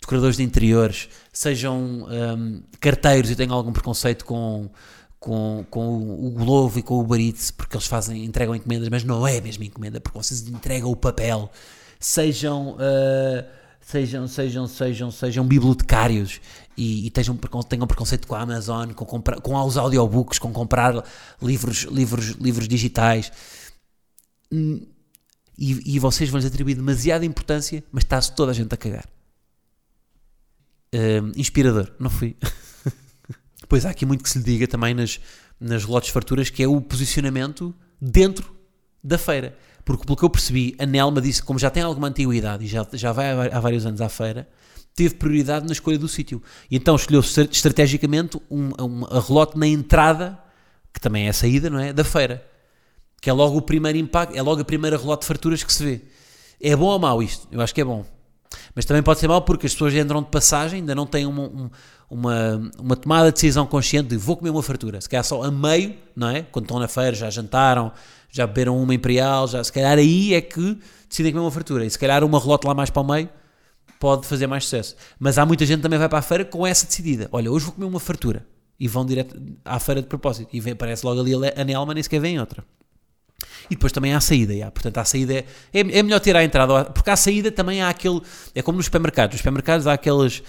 decoradores 0.00 0.36
de 0.36 0.42
interiores, 0.42 1.08
sejam 1.32 2.06
hum, 2.08 2.62
carteiros 2.80 3.30
e 3.30 3.36
tenham 3.36 3.54
algum 3.54 3.72
preconceito 3.72 4.24
com, 4.24 4.70
com, 5.18 5.64
com 5.70 6.26
o, 6.26 6.30
Glovo 6.30 6.78
e 6.78 6.82
com 6.82 6.94
o 6.94 7.00
Uber 7.00 7.20
Eats, 7.20 7.50
porque 7.50 7.76
eles 7.76 7.86
fazem, 7.86 8.24
entregam 8.24 8.54
encomendas, 8.54 8.88
mas 8.88 9.04
não 9.04 9.26
é 9.26 9.40
mesmo 9.40 9.62
encomenda, 9.64 10.00
porque 10.00 10.18
vocês 10.18 10.46
entregam 10.48 10.90
o 10.90 10.96
papel, 10.96 11.50
sejam... 11.98 12.76
ah, 12.78 13.44
sejam, 13.82 14.28
sejam, 14.28 14.66
sejam, 14.68 15.10
sejam 15.10 15.44
bibliotecários 15.44 16.40
e, 16.76 17.06
e 17.06 17.10
tenham, 17.10 17.36
tenham 17.68 17.86
preconceito 17.88 18.26
com 18.28 18.36
a 18.36 18.40
Amazon, 18.40 18.92
com, 18.92 19.04
comprar, 19.04 19.40
com 19.40 19.54
os 19.54 19.76
audiobooks, 19.76 20.38
com 20.38 20.52
comprar 20.52 21.04
livros, 21.42 21.82
livros, 21.90 22.26
livros 22.40 22.68
digitais. 22.68 23.32
Hum, 24.52 24.86
E, 25.58 25.96
e 25.96 25.98
vocês 25.98 26.30
vão-lhes 26.30 26.46
atribuir 26.46 26.74
demasiada 26.74 27.24
importância, 27.26 27.84
mas 27.92 28.04
está-se 28.04 28.32
toda 28.32 28.52
a 28.52 28.54
gente 28.54 28.72
a 28.72 28.76
cagar. 28.76 29.04
Hum, 30.92 31.32
inspirador, 31.36 31.92
não 31.98 32.10
fui. 32.10 32.36
pois 33.68 33.86
há 33.86 33.90
aqui 33.90 34.04
muito 34.04 34.24
que 34.24 34.30
se 34.30 34.38
lhe 34.38 34.44
diga 34.44 34.66
também 34.66 34.92
nas, 34.94 35.20
nas 35.60 35.84
lotes 35.84 36.10
farturas, 36.10 36.50
que 36.50 36.62
é 36.62 36.68
o 36.68 36.80
posicionamento 36.80 37.74
dentro 38.00 38.54
da 39.02 39.16
feira. 39.16 39.56
Porque, 39.84 40.04
pelo 40.04 40.16
que 40.16 40.24
eu 40.24 40.30
percebi, 40.30 40.74
a 40.78 40.86
Nelma 40.86 41.20
disse 41.20 41.40
que, 41.40 41.46
como 41.46 41.58
já 41.58 41.70
tem 41.70 41.82
alguma 41.82 42.08
antiguidade 42.08 42.64
e 42.64 42.68
já, 42.68 42.86
já 42.92 43.12
vai 43.12 43.30
há 43.30 43.56
há 43.56 43.60
vários 43.60 43.86
anos 43.86 44.00
à 44.00 44.08
feira, 44.08 44.48
teve 44.94 45.14
prioridade 45.14 45.66
na 45.66 45.72
escolha 45.72 45.98
do 45.98 46.08
sítio. 46.08 46.42
E 46.70 46.76
então 46.76 46.94
escolheu 46.96 47.20
estra- 47.20 47.48
estrategicamente 47.50 48.36
um, 48.50 48.70
um, 48.78 49.04
relote 49.20 49.58
na 49.58 49.66
entrada, 49.66 50.38
que 50.92 51.00
também 51.00 51.26
é 51.26 51.30
a 51.30 51.32
saída, 51.32 51.70
não 51.70 51.78
é? 51.78 51.92
Da 51.92 52.04
feira. 52.04 52.44
Que 53.20 53.30
é 53.30 53.32
logo 53.32 53.56
o 53.56 53.62
primeiro 53.62 53.98
impacto, 53.98 54.36
é 54.36 54.42
logo 54.42 54.60
a 54.60 54.64
primeira 54.64 54.96
relote 54.96 55.22
de 55.22 55.28
farturas 55.28 55.62
que 55.62 55.72
se 55.72 55.82
vê. 55.84 56.00
É 56.60 56.74
bom 56.76 56.86
ou 56.86 56.98
mau 56.98 57.22
isto? 57.22 57.48
Eu 57.50 57.60
acho 57.60 57.74
que 57.74 57.80
é 57.80 57.84
bom. 57.84 58.04
Mas 58.74 58.84
também 58.84 59.02
pode 59.02 59.20
ser 59.20 59.28
mau 59.28 59.42
porque 59.42 59.66
as 59.66 59.72
pessoas 59.72 59.94
entram 59.94 60.22
de 60.22 60.28
passagem, 60.28 60.80
ainda 60.80 60.94
não 60.94 61.06
têm 61.06 61.26
uma, 61.26 61.42
um- 61.42 61.70
uma, 62.10 62.72
uma 62.78 62.96
tomada 62.96 63.26
de 63.28 63.34
decisão 63.34 63.64
consciente 63.66 64.08
de 64.08 64.16
vou 64.16 64.36
comer 64.36 64.50
uma 64.50 64.62
fartura. 64.62 65.00
Se 65.00 65.08
calhar 65.08 65.22
só 65.24 65.42
a 65.44 65.50
meio, 65.50 65.94
não 66.16 66.28
é? 66.28 66.42
Quando 66.42 66.64
estão 66.64 66.78
na 66.80 66.88
feira, 66.88 67.14
já 67.14 67.30
jantaram, 67.30 67.92
já 68.30 68.46
beberam 68.46 68.80
uma 68.82 68.92
imperial, 68.94 69.46
já, 69.46 69.62
se 69.62 69.72
calhar 69.72 69.96
aí 69.96 70.34
é 70.34 70.40
que 70.40 70.76
decidem 71.08 71.32
comer 71.32 71.44
uma 71.44 71.50
fartura. 71.52 71.84
E 71.86 71.90
se 71.90 71.98
calhar 71.98 72.24
uma 72.24 72.40
relote 72.40 72.66
lá 72.66 72.74
mais 72.74 72.90
para 72.90 73.02
o 73.02 73.06
meio 73.06 73.28
pode 74.00 74.26
fazer 74.26 74.46
mais 74.48 74.64
sucesso. 74.64 74.96
Mas 75.18 75.38
há 75.38 75.46
muita 75.46 75.64
gente 75.64 75.76
que 75.78 75.82
também 75.82 75.98
vai 75.98 76.08
para 76.08 76.18
a 76.18 76.22
feira 76.22 76.44
com 76.44 76.66
essa 76.66 76.86
decidida. 76.86 77.28
Olha, 77.30 77.50
hoje 77.52 77.66
vou 77.66 77.74
comer 77.74 77.86
uma 77.86 78.00
fartura. 78.00 78.44
E 78.78 78.88
vão 78.88 79.04
direto 79.04 79.36
à 79.64 79.78
feira 79.78 80.00
de 80.00 80.08
propósito. 80.08 80.48
E 80.52 80.58
vem, 80.60 80.72
aparece 80.72 81.04
logo 81.04 81.20
ali 81.20 81.32
a 81.54 81.62
Nelma, 81.64 81.92
nem 81.94 82.02
sequer 82.02 82.18
vem 82.20 82.40
outra. 82.40 82.64
E 83.70 83.74
depois 83.74 83.92
também 83.92 84.12
há 84.12 84.16
a 84.18 84.20
saída, 84.20 84.56
já. 84.56 84.70
portanto 84.70 84.98
a 84.98 85.04
saída 85.04 85.32
é, 85.34 85.44
é, 85.72 85.80
é 85.80 86.02
melhor 86.02 86.20
ter 86.20 86.34
à 86.36 86.42
entrada, 86.44 86.84
porque 86.86 87.10
à 87.10 87.16
saída 87.16 87.50
também 87.52 87.80
há 87.82 87.88
aquele, 87.88 88.20
é 88.54 88.62
como 88.62 88.76
nos 88.76 88.86
supermercados, 88.86 89.34
nos 89.34 89.40
supermercados 89.40 89.86
há 89.86 89.92
aqueles, 89.92 90.42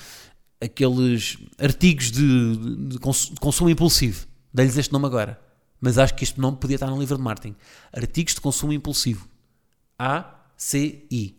aqueles 0.59 1.37
artigos 1.59 2.11
de, 2.11 2.55
de- 2.57 2.85
de 2.87 2.99
cons- 2.99 3.29
de 3.29 3.39
consumo 3.39 3.69
impulsivo, 3.69 4.25
dei-lhes 4.53 4.77
este 4.77 4.91
nome 4.91 5.05
agora, 5.05 5.39
mas 5.79 5.97
acho 5.97 6.13
que 6.15 6.23
este 6.23 6.39
nome 6.39 6.57
podia 6.57 6.75
estar 6.75 6.87
no 6.87 6.99
livro 6.99 7.15
de 7.17 7.23
marketing, 7.23 7.55
artigos 7.93 8.33
de 8.35 8.41
consumo 8.41 8.73
impulsivo, 8.73 9.27
A-C-I, 9.97 11.35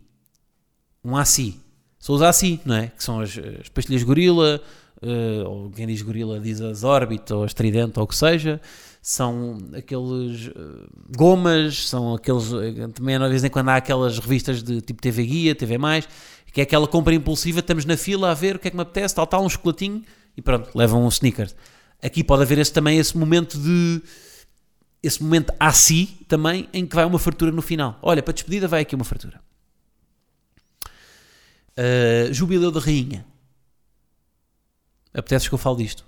um 1.03 1.15
ACI, 1.17 1.59
são 1.99 2.15
os 2.15 2.21
ACI, 2.21 2.59
não 2.65 2.75
é? 2.75 2.87
Que 2.87 3.03
são 3.03 3.19
as, 3.19 3.37
as 3.61 3.69
pastilhas 3.69 4.03
gorila, 4.03 4.61
eh, 5.01 5.43
ou 5.45 5.69
quem 5.71 5.87
diz 5.87 6.01
gorila 6.01 6.39
diz 6.39 6.59
as 6.61 6.83
Orbit, 6.83 7.31
ou 7.33 7.43
as 7.43 7.53
Trident, 7.53 7.97
ou 7.97 8.03
o 8.03 8.07
que 8.07 8.15
seja, 8.15 8.59
são 9.05 9.57
aqueles 9.75 10.47
eh, 10.47 10.87
gomas, 11.13 11.89
são 11.89 12.15
aqueles, 12.15 12.53
eh, 12.53 12.87
também 12.87 13.19
de 13.19 13.27
vez 13.27 13.43
em 13.43 13.49
quando 13.49 13.67
há 13.67 13.75
aquelas 13.75 14.17
revistas 14.17 14.63
de 14.63 14.79
tipo 14.79 15.01
TV 15.01 15.25
Guia, 15.25 15.53
TV+, 15.53 15.77
que 16.53 16.61
é 16.61 16.63
aquela 16.63 16.87
compra 16.87 17.13
impulsiva, 17.13 17.59
estamos 17.59 17.83
na 17.83 17.97
fila 17.97 18.31
a 18.31 18.33
ver 18.33 18.55
o 18.55 18.59
que 18.59 18.69
é 18.69 18.71
que 18.71 18.77
me 18.77 18.81
apetece, 18.81 19.13
tal, 19.13 19.27
tal, 19.27 19.43
um 19.43 19.49
chocolatinho, 19.49 20.01
e 20.37 20.41
pronto, 20.41 20.69
levam 20.73 21.03
um 21.03 21.09
sneakers. 21.09 21.53
Aqui 22.01 22.23
pode 22.23 22.43
haver 22.43 22.57
esse, 22.59 22.71
também 22.71 22.97
esse 22.97 23.17
momento 23.17 23.57
de 23.59 24.01
esse 25.03 25.21
momento 25.21 25.53
a 25.59 25.73
si 25.73 26.25
também 26.29 26.69
em 26.71 26.85
que 26.85 26.95
vai 26.95 27.03
uma 27.03 27.19
fartura 27.19 27.51
no 27.51 27.61
final. 27.61 27.99
Olha, 28.01 28.23
para 28.23 28.33
despedida 28.33 28.69
vai 28.69 28.83
aqui 28.83 28.95
uma 28.95 29.03
fartura. 29.03 29.41
Uh, 31.77 32.33
jubileu 32.33 32.71
da 32.71 32.79
rainha. 32.79 33.25
Apetece 35.13 35.49
que 35.49 35.55
eu 35.55 35.59
falo 35.59 35.75
disto. 35.75 36.05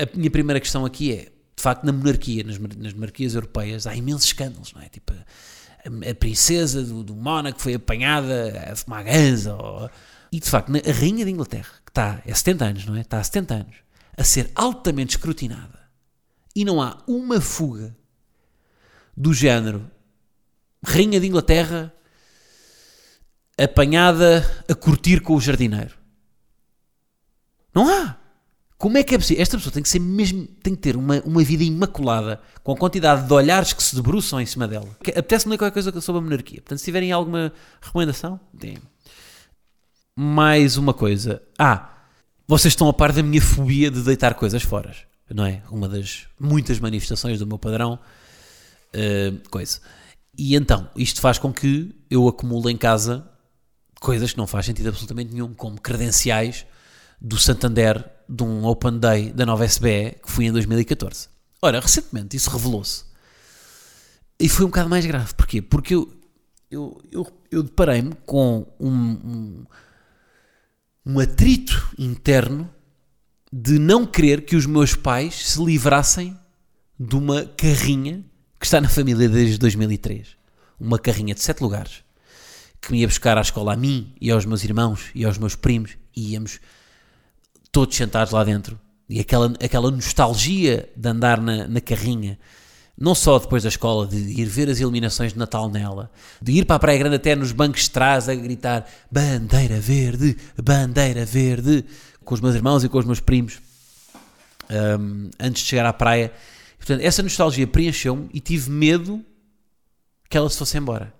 A 0.00 0.16
minha 0.16 0.30
primeira 0.30 0.60
questão 0.60 0.84
aqui 0.84 1.12
é, 1.12 1.16
de 1.24 1.62
facto, 1.62 1.84
na 1.84 1.92
monarquia, 1.92 2.44
nas, 2.44 2.58
nas 2.58 2.92
monarquias 2.92 3.34
europeias, 3.34 3.86
há 3.86 3.94
imensos 3.96 4.26
escândalos, 4.26 4.72
não 4.72 4.80
é? 4.82 4.88
Tipo, 4.88 5.12
a, 5.12 6.10
a 6.10 6.14
princesa 6.14 6.82
do, 6.84 7.02
do 7.02 7.16
Mónaco 7.16 7.60
foi 7.60 7.74
apanhada 7.74 8.70
a 8.72 8.76
fumar 8.76 9.02
ganza, 9.04 9.54
ou- 9.56 9.90
e 10.30 10.38
de 10.38 10.48
facto, 10.48 10.70
a 10.76 10.92
rainha 10.92 11.24
de 11.24 11.30
Inglaterra, 11.30 11.70
que 11.84 11.90
está 11.90 12.22
há 12.28 12.34
70 12.34 12.64
anos, 12.64 12.86
não 12.86 12.94
é? 12.94 13.00
Está 13.00 13.18
há 13.18 13.24
70 13.24 13.54
anos, 13.54 13.76
a 14.16 14.22
ser 14.22 14.50
altamente 14.54 15.16
escrutinada, 15.16 15.78
e 16.54 16.64
não 16.64 16.80
há 16.82 17.02
uma 17.08 17.40
fuga 17.40 17.96
do 19.16 19.32
género 19.34 19.90
Rainha 20.84 21.18
de 21.18 21.26
Inglaterra 21.26 21.92
apanhada 23.60 24.44
a 24.68 24.74
curtir 24.76 25.20
com 25.20 25.34
o 25.34 25.40
jardineiro. 25.40 25.97
Não 27.78 27.88
há. 27.88 28.16
Como 28.76 28.98
é 28.98 29.04
que 29.04 29.14
é 29.14 29.18
possível? 29.18 29.40
Esta 29.40 29.56
pessoa 29.56 29.72
tem 29.72 29.84
que 29.84 29.88
ser 29.88 30.00
mesmo, 30.00 30.48
tem 30.64 30.74
que 30.74 30.80
ter 30.80 30.96
uma, 30.96 31.20
uma 31.20 31.44
vida 31.44 31.62
imaculada 31.62 32.40
com 32.64 32.72
a 32.72 32.76
quantidade 32.76 33.24
de 33.24 33.32
olhares 33.32 33.72
que 33.72 33.80
se 33.80 33.94
debruçam 33.94 34.40
em 34.40 34.46
cima 34.46 34.66
dela. 34.66 34.88
Apetece-me 35.00 35.52
ler 35.52 35.58
qualquer 35.58 35.74
coisa 35.74 36.00
sobre 36.00 36.18
a 36.18 36.22
monarquia. 36.22 36.60
Portanto, 36.60 36.80
se 36.80 36.84
tiverem 36.84 37.12
alguma 37.12 37.52
recomendação, 37.80 38.40
deem. 38.52 38.78
Mais 40.16 40.76
uma 40.76 40.92
coisa. 40.92 41.40
Ah, 41.56 41.88
vocês 42.48 42.72
estão 42.72 42.88
a 42.88 42.92
par 42.92 43.12
da 43.12 43.22
minha 43.22 43.40
fobia 43.40 43.92
de 43.92 44.02
deitar 44.02 44.34
coisas 44.34 44.64
fora, 44.64 44.92
não 45.32 45.46
é? 45.46 45.62
Uma 45.70 45.88
das 45.88 46.26
muitas 46.38 46.80
manifestações 46.80 47.38
do 47.38 47.46
meu 47.46 47.60
padrão. 47.60 47.96
uh, 48.92 49.48
coisa. 49.50 49.80
E 50.36 50.56
então, 50.56 50.90
isto 50.96 51.20
faz 51.20 51.38
com 51.38 51.52
que 51.52 51.94
eu 52.10 52.26
acumule 52.26 52.72
em 52.72 52.76
casa 52.76 53.24
coisas 54.00 54.32
que 54.32 54.38
não 54.38 54.48
faz 54.48 54.66
sentido 54.66 54.88
absolutamente 54.88 55.32
nenhum, 55.32 55.54
como 55.54 55.80
credenciais 55.80 56.66
do 57.20 57.38
Santander 57.38 58.04
de 58.28 58.42
um 58.42 58.64
Open 58.64 58.98
Day 58.98 59.32
da 59.32 59.46
nova 59.46 59.64
SBE 59.64 60.16
que 60.22 60.30
fui 60.30 60.46
em 60.46 60.52
2014. 60.52 61.28
Ora, 61.60 61.80
recentemente 61.80 62.36
isso 62.36 62.50
revelou-se. 62.50 63.04
E 64.38 64.48
foi 64.48 64.64
um 64.64 64.68
bocado 64.68 64.88
mais 64.88 65.04
grave. 65.04 65.34
Porquê? 65.34 65.60
Porque 65.60 65.94
eu, 65.94 66.12
eu, 66.70 67.00
eu, 67.10 67.26
eu 67.50 67.62
deparei-me 67.62 68.14
com 68.24 68.66
um, 68.78 68.90
um, 68.90 69.66
um 71.04 71.18
atrito 71.18 71.92
interno 71.98 72.70
de 73.52 73.78
não 73.78 74.06
querer 74.06 74.44
que 74.44 74.54
os 74.54 74.66
meus 74.66 74.94
pais 74.94 75.34
se 75.34 75.64
livrassem 75.64 76.38
de 77.00 77.16
uma 77.16 77.44
carrinha 77.44 78.24
que 78.60 78.66
está 78.66 78.80
na 78.80 78.88
família 78.88 79.28
desde 79.28 79.58
2003. 79.58 80.36
Uma 80.78 80.98
carrinha 80.98 81.34
de 81.34 81.42
sete 81.42 81.62
lugares 81.62 82.04
que 82.80 82.92
me 82.92 83.00
ia 83.00 83.08
buscar 83.08 83.36
à 83.36 83.40
escola 83.40 83.72
a 83.72 83.76
mim 83.76 84.14
e 84.20 84.30
aos 84.30 84.44
meus 84.44 84.62
irmãos 84.62 85.10
e 85.14 85.24
aos 85.24 85.38
meus 85.38 85.56
primos 85.56 85.96
e 86.14 86.32
íamos 86.32 86.60
todos 87.72 87.96
sentados 87.96 88.32
lá 88.32 88.44
dentro. 88.44 88.78
E 89.08 89.20
aquela, 89.20 89.52
aquela 89.62 89.90
nostalgia 89.90 90.88
de 90.94 91.08
andar 91.08 91.40
na, 91.40 91.66
na 91.66 91.80
carrinha, 91.80 92.38
não 92.96 93.14
só 93.14 93.38
depois 93.38 93.62
da 93.62 93.68
escola, 93.68 94.06
de 94.06 94.16
ir 94.16 94.44
ver 94.44 94.68
as 94.68 94.80
iluminações 94.80 95.32
de 95.32 95.38
Natal 95.38 95.70
nela, 95.70 96.10
de 96.42 96.52
ir 96.52 96.66
para 96.66 96.76
a 96.76 96.78
Praia 96.78 96.98
Grande 96.98 97.16
até 97.16 97.34
nos 97.34 97.52
bancos 97.52 97.82
de 97.82 97.90
trás 97.90 98.28
a 98.28 98.34
gritar 98.34 98.86
bandeira 99.10 99.80
verde, 99.80 100.36
bandeira 100.62 101.24
verde, 101.24 101.84
com 102.24 102.34
os 102.34 102.40
meus 102.40 102.54
irmãos 102.54 102.84
e 102.84 102.88
com 102.88 102.98
os 102.98 103.06
meus 103.06 103.20
primos, 103.20 103.60
um, 105.00 105.30
antes 105.40 105.62
de 105.62 105.68
chegar 105.68 105.86
à 105.86 105.92
praia. 105.92 106.32
Portanto, 106.76 107.00
essa 107.00 107.22
nostalgia 107.22 107.66
preencheu-me 107.66 108.28
e 108.34 108.40
tive 108.40 108.70
medo 108.70 109.24
que 110.28 110.36
ela 110.36 110.50
se 110.50 110.58
fosse 110.58 110.76
embora. 110.76 111.17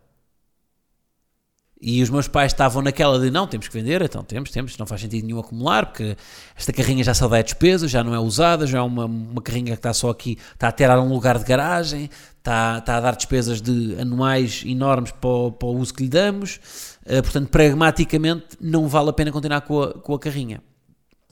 E 1.80 2.02
os 2.02 2.10
meus 2.10 2.26
pais 2.26 2.52
estavam 2.52 2.82
naquela 2.82 3.20
de 3.20 3.30
não, 3.30 3.46
temos 3.46 3.68
que 3.68 3.74
vender, 3.74 4.02
então 4.02 4.24
temos, 4.24 4.50
temos, 4.50 4.76
não 4.76 4.84
faz 4.84 5.00
sentido 5.00 5.24
nenhum 5.24 5.38
acumular, 5.38 5.86
porque 5.86 6.16
esta 6.56 6.72
carrinha 6.72 7.04
já 7.04 7.14
só 7.14 7.28
dá 7.28 7.40
despesa, 7.40 7.86
já 7.86 8.02
não 8.02 8.12
é 8.12 8.18
usada, 8.18 8.66
já 8.66 8.78
é 8.78 8.82
uma, 8.82 9.04
uma 9.04 9.40
carrinha 9.40 9.72
que 9.72 9.78
está 9.78 9.92
só 9.92 10.10
aqui, 10.10 10.38
está 10.52 10.68
a 10.68 10.72
ter 10.72 10.90
um 10.90 11.08
lugar 11.08 11.38
de 11.38 11.44
garagem, 11.44 12.10
está, 12.36 12.78
está 12.78 12.96
a 12.96 13.00
dar 13.00 13.14
despesas 13.14 13.60
de 13.60 13.96
anuais 14.00 14.64
enormes 14.66 15.12
para 15.12 15.30
o, 15.30 15.52
para 15.52 15.68
o 15.68 15.76
uso 15.78 15.94
que 15.94 16.02
lhe 16.02 16.08
damos, 16.08 16.58
uh, 17.06 17.22
portanto, 17.22 17.48
pragmaticamente, 17.48 18.46
não 18.60 18.88
vale 18.88 19.10
a 19.10 19.12
pena 19.12 19.30
continuar 19.30 19.60
com 19.60 19.80
a, 19.80 19.94
com 19.94 20.14
a 20.14 20.18
carrinha. 20.18 20.60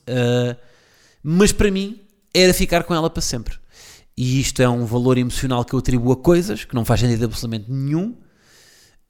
Uh, 0.09 0.57
mas 1.25 1.51
para 1.51 1.73
mim, 1.73 2.01
era 2.33 2.55
ficar 2.55 2.85
com 2.85 2.95
ela 2.95 3.11
para 3.11 3.21
sempre. 3.21 3.57
E 4.17 4.41
isto 4.41 4.63
é 4.63 4.69
um 4.69 4.87
valor 4.87 5.19
emocional 5.19 5.65
que 5.65 5.75
eu 5.75 5.81
atribuo 5.81 6.13
a 6.13 6.17
coisas 6.17 6.65
que 6.65 6.75
não 6.75 6.85
faz 6.85 7.01
sentido 7.01 7.25
absolutamente 7.25 7.69
nenhum 7.69 8.15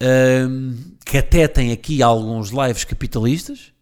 um, 0.02 0.74
que 1.04 1.18
até 1.18 1.48
tem 1.48 1.72
aqui 1.72 2.02
alguns 2.02 2.50
lives 2.50 2.84
capitalistas, 2.84 3.72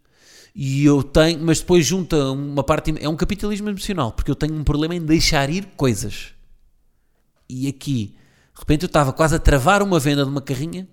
e 0.54 0.84
eu 0.84 1.02
tenho, 1.02 1.40
mas 1.40 1.60
depois 1.60 1.84
junta 1.84 2.16
uma 2.30 2.62
parte, 2.62 2.94
é 3.00 3.08
um 3.08 3.16
capitalismo 3.16 3.68
emocional, 3.68 4.12
porque 4.12 4.30
eu 4.30 4.36
tenho 4.36 4.54
um 4.54 4.62
problema 4.62 4.94
em 4.94 5.04
deixar 5.04 5.50
ir 5.50 5.66
coisas. 5.76 6.32
E 7.48 7.66
aqui, 7.66 8.14
de 8.54 8.60
repente 8.60 8.84
eu 8.84 8.86
estava 8.86 9.12
quase 9.12 9.34
a 9.34 9.38
travar 9.38 9.82
uma 9.82 9.98
venda 9.98 10.22
de 10.24 10.30
uma 10.30 10.40
carrinha, 10.40 10.88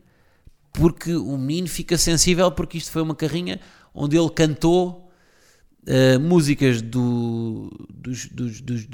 porque 0.74 1.14
o 1.14 1.38
menino 1.38 1.68
fica 1.68 1.98
sensível, 1.98 2.52
porque 2.52 2.78
isto 2.78 2.92
foi 2.92 3.02
uma 3.02 3.16
carrinha 3.16 3.60
onde 3.94 4.18
ele 4.18 4.30
cantou 4.32 5.12
uh, 5.84 6.20
músicas 6.20 6.82
do, 6.82 7.70
dos, 7.94 8.26
dos, 8.28 8.62
dos, 8.62 8.90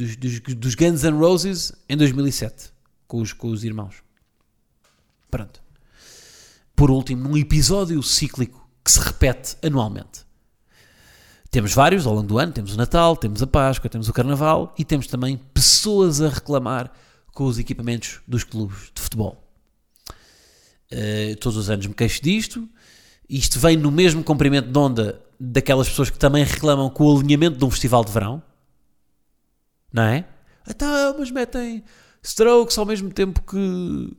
dos, 0.55 0.75
Guns 0.75 1.03
N' 1.03 1.17
Roses 1.17 1.71
em 1.87 1.95
2007, 1.95 2.73
com 3.07 3.21
os, 3.21 3.31
com 3.31 3.49
os 3.49 3.63
irmãos. 3.63 4.03
Pronto 5.29 5.66
por 6.77 6.91
último, 6.91 7.27
num 7.27 7.35
episódio 7.35 8.01
cíclico 8.03 8.69
que 8.85 8.91
se 8.91 8.99
repete 8.99 9.57
anualmente. 9.63 10.27
Temos 11.49 11.73
vários 11.73 12.05
ao 12.05 12.13
longo 12.13 12.27
do 12.27 12.37
ano, 12.37 12.53
temos 12.53 12.75
o 12.75 12.77
Natal, 12.77 13.17
temos 13.17 13.41
a 13.41 13.47
Páscoa, 13.47 13.89
temos 13.89 14.07
o 14.07 14.13
Carnaval 14.13 14.75
e 14.77 14.85
temos 14.85 15.07
também 15.07 15.37
pessoas 15.55 16.21
a 16.21 16.29
reclamar 16.29 16.91
com 17.33 17.45
os 17.45 17.57
equipamentos 17.57 18.21
dos 18.27 18.43
clubes 18.43 18.91
de 18.93 19.01
futebol. 19.01 19.43
Uh, 20.91 21.35
todos 21.41 21.57
os 21.57 21.67
anos 21.67 21.87
me 21.87 21.95
queixo 21.95 22.21
disto. 22.21 22.69
Isto 23.27 23.59
vem 23.59 23.75
no 23.75 23.91
mesmo 23.91 24.23
comprimento 24.23 24.71
de 24.71 24.77
onda 24.77 25.19
daquelas 25.39 25.89
pessoas 25.89 26.11
que 26.11 26.19
também 26.19 26.43
reclamam 26.43 26.91
com 26.91 27.05
o 27.05 27.17
alinhamento 27.17 27.57
de 27.57 27.65
um 27.65 27.71
festival 27.71 28.05
de 28.05 28.11
verão. 28.11 28.41
Não 29.91 30.03
é? 30.03 30.27
Então, 30.69 31.15
mas 31.17 31.31
metem 31.31 31.83
strokes 32.21 32.77
ao 32.77 32.85
mesmo 32.85 33.11
tempo 33.11 33.41
que 33.41 34.15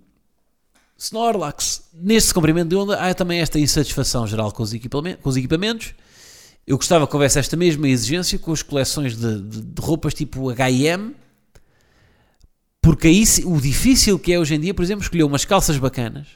Snorlax. 0.98 1.82
Neste 1.94 2.34
comprimento 2.34 2.68
de 2.68 2.76
onda 2.76 2.98
há 2.98 3.14
também 3.14 3.40
esta 3.40 3.58
insatisfação 3.58 4.26
geral 4.26 4.50
com 4.50 4.62
os, 4.62 4.74
equipamentos, 4.74 5.22
com 5.22 5.28
os 5.28 5.36
equipamentos. 5.36 5.94
Eu 6.66 6.76
gostava 6.76 7.06
que 7.06 7.14
houvesse 7.14 7.38
esta 7.38 7.56
mesma 7.56 7.88
exigência 7.88 8.38
com 8.38 8.52
as 8.52 8.62
coleções 8.62 9.16
de, 9.16 9.40
de, 9.40 9.62
de 9.62 9.80
roupas 9.80 10.12
tipo 10.12 10.50
H&M, 10.50 11.14
porque 12.82 13.06
aí 13.06 13.24
o 13.44 13.60
difícil 13.60 14.18
que 14.18 14.32
é 14.32 14.38
hoje 14.38 14.54
em 14.54 14.60
dia, 14.60 14.74
por 14.74 14.82
exemplo, 14.82 15.02
escolher 15.02 15.22
umas 15.22 15.44
calças 15.44 15.78
bacanas, 15.78 16.26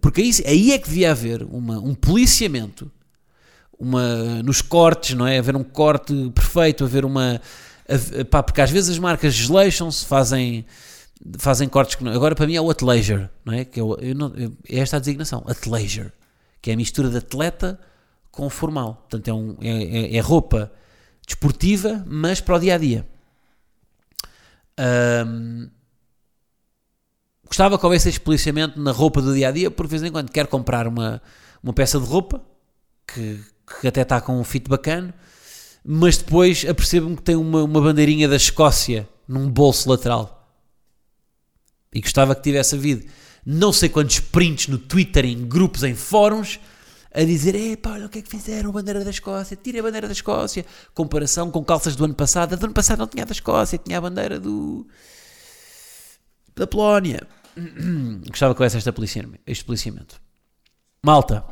porque 0.00 0.20
aí, 0.20 0.30
aí 0.46 0.72
é 0.72 0.78
que 0.78 0.88
devia 0.88 1.10
haver 1.12 1.42
uma, 1.42 1.78
um 1.78 1.94
policiamento 1.94 2.90
uma, 3.78 4.42
nos 4.42 4.62
cortes, 4.62 5.16
não 5.16 5.26
é? 5.26 5.38
Haver 5.38 5.56
um 5.56 5.64
corte 5.64 6.14
perfeito, 6.34 6.84
haver 6.84 7.04
uma. 7.04 7.40
A, 7.88 8.24
pá, 8.24 8.42
porque 8.42 8.60
às 8.60 8.70
vezes 8.70 8.90
as 8.90 8.98
marcas 8.98 9.34
desleixam-se, 9.34 10.06
fazem 10.06 10.64
fazem 11.38 11.68
cortes 11.68 11.94
que 11.94 12.08
agora 12.08 12.34
para 12.34 12.46
mim 12.46 12.54
é 12.54 12.60
o 12.60 12.70
athleisure, 12.70 13.28
não 13.44 13.54
é? 13.54 13.64
Que 13.64 13.80
é, 13.80 13.82
eu 13.82 14.14
não, 14.14 14.32
é 14.68 14.78
esta 14.78 14.96
a 14.96 15.00
designação, 15.00 15.44
athleisure, 15.46 16.12
que 16.60 16.70
é 16.70 16.74
a 16.74 16.76
mistura 16.76 17.08
de 17.08 17.18
atleta 17.18 17.78
com 18.30 18.48
formal. 18.50 19.06
Portanto, 19.08 19.28
é, 19.28 19.32
um, 19.32 19.56
é, 19.60 20.14
é, 20.14 20.16
é 20.16 20.20
roupa 20.20 20.72
desportiva, 21.26 22.04
mas 22.06 22.40
para 22.40 22.56
o 22.56 22.58
dia 22.58 22.74
a 22.74 22.78
dia. 22.78 23.06
Um, 25.26 25.70
gostava 27.46 27.78
que 27.78 27.84
houvesse 27.84 28.08
este 28.08 28.20
policiamento 28.20 28.80
na 28.80 28.90
roupa 28.90 29.20
do 29.22 29.34
dia 29.34 29.48
a 29.48 29.52
dia, 29.52 29.70
por 29.70 29.86
vez 29.86 30.02
em 30.02 30.10
quando 30.10 30.30
quero 30.30 30.48
comprar 30.48 30.88
uma, 30.88 31.22
uma 31.62 31.72
peça 31.72 32.00
de 32.00 32.06
roupa 32.06 32.42
que, 33.06 33.40
que 33.80 33.86
até 33.86 34.02
está 34.02 34.20
com 34.20 34.40
um 34.40 34.44
fit 34.44 34.68
bacana, 34.68 35.14
mas 35.84 36.16
depois 36.16 36.64
apercebo-me 36.68 37.16
que 37.16 37.22
tem 37.22 37.36
uma, 37.36 37.62
uma 37.62 37.80
bandeirinha 37.80 38.28
da 38.28 38.36
Escócia 38.36 39.08
num 39.28 39.48
bolso 39.48 39.88
lateral 39.88 40.41
e 41.92 42.00
gostava 42.00 42.34
que 42.34 42.42
tivesse 42.42 42.74
havido 42.74 43.04
não 43.44 43.72
sei 43.72 43.88
quantos 43.88 44.20
prints 44.20 44.68
no 44.68 44.78
Twitter, 44.78 45.24
em 45.24 45.46
grupos, 45.46 45.82
em 45.82 45.94
fóruns, 45.94 46.60
a 47.12 47.24
dizer: 47.24 47.54
Epá, 47.54 47.92
olha 47.92 48.06
o 48.06 48.08
que 48.08 48.20
é 48.20 48.22
que 48.22 48.28
fizeram, 48.28 48.70
a 48.70 48.72
bandeira 48.72 49.04
da 49.04 49.10
Escócia, 49.10 49.56
tira 49.60 49.80
a 49.80 49.82
bandeira 49.82 50.06
da 50.06 50.12
Escócia. 50.12 50.64
Comparação 50.94 51.50
com 51.50 51.64
calças 51.64 51.96
do 51.96 52.04
ano 52.04 52.14
passado. 52.14 52.54
A 52.54 52.56
do 52.56 52.64
ano 52.64 52.74
passado 52.74 53.00
não 53.00 53.06
tinha 53.08 53.24
a 53.24 53.26
da 53.26 53.32
Escócia, 53.32 53.78
tinha 53.78 53.98
a 53.98 54.00
bandeira 54.00 54.38
do. 54.38 54.86
da 56.54 56.66
Polónia. 56.66 57.26
Gostava 58.28 58.54
que 58.54 58.62
houvesse 58.62 58.78
este 59.46 59.64
policiamento. 59.64 60.20
Malta, 61.04 61.44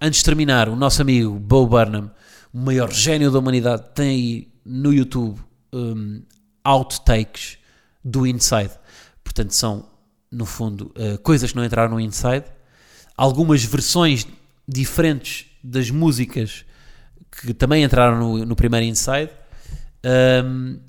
antes 0.00 0.20
de 0.20 0.24
terminar, 0.24 0.68
o 0.68 0.74
nosso 0.74 1.02
amigo 1.02 1.38
Bo 1.38 1.66
Burnham, 1.66 2.10
o 2.52 2.58
maior 2.58 2.90
gênio 2.90 3.30
da 3.30 3.38
humanidade, 3.38 3.84
tem 3.94 4.08
aí 4.08 4.52
no 4.64 4.92
YouTube 4.92 5.38
um, 5.72 6.22
outtakes 6.64 7.58
do 8.02 8.26
Inside. 8.26 8.72
Portanto, 9.28 9.54
são, 9.54 9.84
no 10.32 10.46
fundo, 10.46 10.90
uh, 10.96 11.18
coisas 11.18 11.50
que 11.50 11.56
não 11.56 11.64
entraram 11.64 11.90
no 11.90 12.00
Inside. 12.00 12.44
Algumas 13.14 13.62
versões 13.62 14.26
diferentes 14.66 15.46
das 15.62 15.90
músicas 15.90 16.64
que 17.30 17.52
também 17.52 17.84
entraram 17.84 18.18
no, 18.18 18.46
no 18.46 18.56
primeiro 18.56 18.86
Inside. 18.86 19.30
Um, 20.42 20.80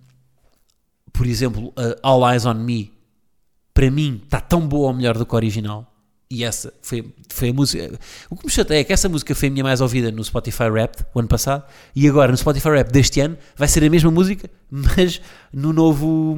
por 1.12 1.28
exemplo, 1.28 1.68
uh, 1.68 2.00
All 2.02 2.32
Eyes 2.32 2.46
on 2.46 2.54
Me, 2.54 2.94
para 3.74 3.92
mim, 3.92 4.22
está 4.24 4.40
tão 4.40 4.66
boa 4.66 4.88
ou 4.88 4.94
melhor 4.94 5.18
do 5.18 5.26
que 5.26 5.34
o 5.34 5.36
original. 5.36 5.94
E 6.32 6.46
essa 6.46 6.74
foi, 6.82 7.14
foi 7.28 7.50
a 7.50 7.54
música. 7.54 8.00
O 8.30 8.38
que 8.38 8.46
me 8.46 8.52
chateia 8.52 8.80
é 8.80 8.84
que 8.86 8.94
essa 8.94 9.10
música 9.10 9.36
foi 9.36 9.50
a 9.50 9.52
minha 9.52 9.64
mais 9.64 9.82
ouvida 9.82 10.12
no 10.12 10.24
Spotify 10.24 10.70
Rap 10.72 10.96
o 11.14 11.20
ano 11.20 11.28
passado. 11.28 11.66
E 11.94 12.08
agora 12.08 12.32
no 12.32 12.38
Spotify 12.38 12.70
Rap 12.70 12.90
deste 12.90 13.20
ano 13.20 13.38
vai 13.58 13.68
ser 13.68 13.84
a 13.84 13.90
mesma 13.90 14.10
música, 14.10 14.50
mas 14.72 15.20
no 15.52 15.74
novo 15.74 16.38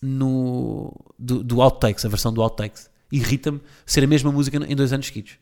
no, 0.00 0.94
do, 1.18 1.42
do 1.42 1.60
Outtakes, 1.60 2.04
a 2.04 2.08
versão 2.08 2.32
do 2.32 2.42
Outtakes. 2.42 2.90
Irrita-me 3.12 3.60
ser 3.84 4.04
a 4.04 4.06
mesma 4.06 4.30
música 4.30 4.56
em 4.56 4.76
dois 4.76 4.92
anos 4.92 5.06
seguidos. 5.06 5.32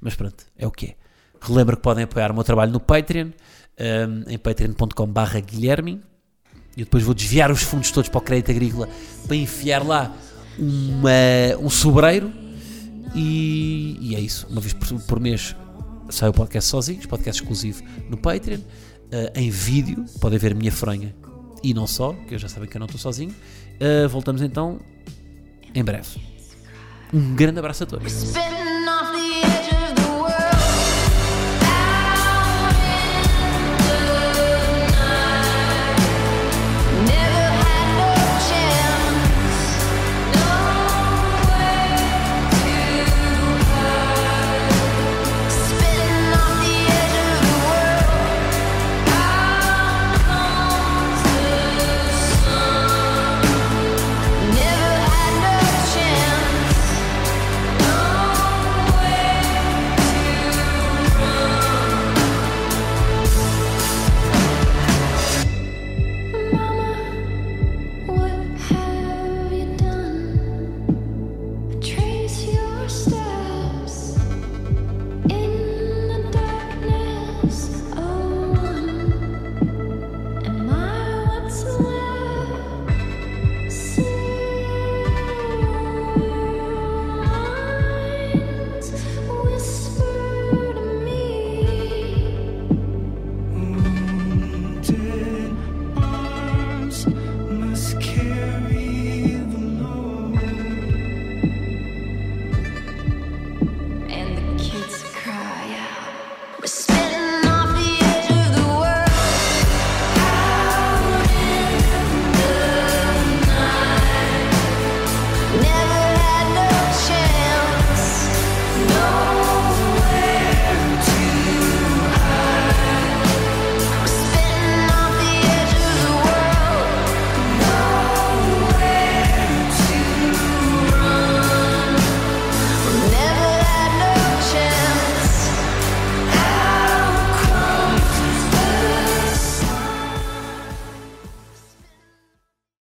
Mas 0.00 0.14
pronto, 0.14 0.44
é 0.56 0.66
o 0.66 0.70
que 0.70 0.86
é. 0.86 0.96
Relembro 1.40 1.76
que 1.76 1.82
podem 1.82 2.04
apoiar 2.04 2.30
o 2.30 2.34
meu 2.34 2.44
trabalho 2.44 2.72
no 2.72 2.80
Patreon, 2.80 3.28
um, 3.28 4.30
em 4.30 4.38
patreon.com.br 4.38 5.38
Guilherme. 5.44 6.00
E 6.76 6.84
depois 6.84 7.04
vou 7.04 7.14
desviar 7.14 7.50
os 7.50 7.62
fundos 7.62 7.90
todos 7.90 8.08
para 8.08 8.18
o 8.18 8.20
crédito 8.20 8.50
agrícola 8.50 8.88
para 9.26 9.36
enfiar 9.36 9.86
lá 9.86 10.14
uma, 10.58 11.58
um 11.60 11.70
sobreiro. 11.70 12.32
E, 13.14 13.96
e, 14.00 14.16
é 14.16 14.20
isso. 14.20 14.46
Uma 14.48 14.60
vez 14.60 14.72
por, 14.72 15.00
por 15.02 15.20
mês 15.20 15.54
sai 16.10 16.28
o 16.28 16.32
podcast 16.32 16.68
sozinhos, 16.68 17.06
podcast 17.06 17.42
exclusivo 17.42 17.82
no 18.10 18.16
Patreon. 18.16 18.58
Uh, 18.58 19.38
em 19.38 19.50
vídeo, 19.50 20.04
podem 20.20 20.38
ver 20.38 20.52
a 20.52 20.54
minha 20.54 20.72
fronha 20.72 21.14
e 21.62 21.72
não 21.72 21.86
só, 21.86 22.12
que 22.12 22.34
eu 22.34 22.38
já 22.38 22.48
sabem 22.48 22.68
que 22.68 22.76
eu 22.76 22.80
não 22.80 22.86
estou 22.86 23.00
sozinho. 23.00 23.34
Uh, 23.80 24.08
voltamos 24.08 24.42
então 24.42 24.80
em 25.74 25.82
breve. 25.84 26.20
Um 27.12 27.34
grande 27.34 27.58
abraço 27.58 27.84
a 27.84 27.86
todos. 27.86 28.34